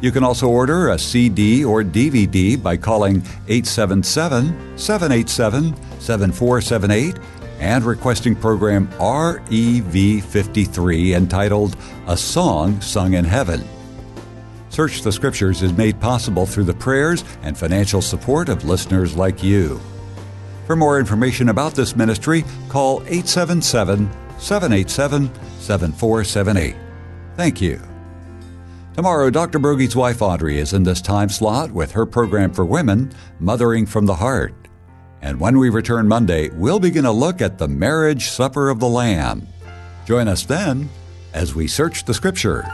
You 0.01 0.11
can 0.11 0.23
also 0.23 0.49
order 0.49 0.89
a 0.89 0.99
CD 0.99 1.63
or 1.63 1.83
DVD 1.83 2.61
by 2.61 2.77
calling 2.77 3.17
877 3.47 4.77
787 4.77 5.75
7478 5.99 7.15
and 7.61 7.85
requesting 7.85 8.35
program 8.35 8.89
REV53 8.97 11.15
entitled 11.15 11.77
A 12.07 12.17
Song 12.17 12.81
Sung 12.81 13.13
in 13.13 13.23
Heaven. 13.23 13.63
Search 14.69 15.03
the 15.03 15.11
Scriptures 15.11 15.61
is 15.61 15.73
made 15.73 16.01
possible 16.01 16.45
through 16.45 16.63
the 16.63 16.73
prayers 16.73 17.23
and 17.43 17.57
financial 17.57 18.01
support 18.01 18.49
of 18.49 18.65
listeners 18.65 19.15
like 19.15 19.43
you. 19.43 19.79
For 20.65 20.75
more 20.75 20.99
information 20.99 21.49
about 21.49 21.75
this 21.75 21.95
ministry, 21.95 22.43
call 22.69 23.01
877 23.03 24.09
787 24.39 25.29
7478. 25.59 26.75
Thank 27.35 27.61
you. 27.61 27.79
Tomorrow, 28.95 29.29
Dr. 29.29 29.59
Broggi's 29.59 29.95
wife 29.95 30.21
Audrey 30.21 30.59
is 30.59 30.73
in 30.73 30.83
this 30.83 31.01
time 31.01 31.29
slot 31.29 31.71
with 31.71 31.91
her 31.91 32.05
program 32.05 32.51
for 32.51 32.65
women, 32.65 33.13
Mothering 33.39 33.85
from 33.85 34.05
the 34.05 34.15
Heart. 34.15 34.60
And 35.21 35.39
when 35.39 35.59
we 35.59 35.69
return 35.69 36.07
Monday, 36.07 36.49
we'll 36.49 36.79
begin 36.79 37.05
a 37.05 37.11
look 37.11 37.41
at 37.41 37.57
the 37.57 37.67
marriage 37.67 38.29
supper 38.29 38.69
of 38.69 38.79
the 38.79 38.89
Lamb. 38.89 39.47
Join 40.05 40.27
us 40.27 40.43
then 40.43 40.89
as 41.33 41.53
we 41.53 41.67
search 41.67 42.05
the 42.05 42.13
Scriptures. 42.13 42.65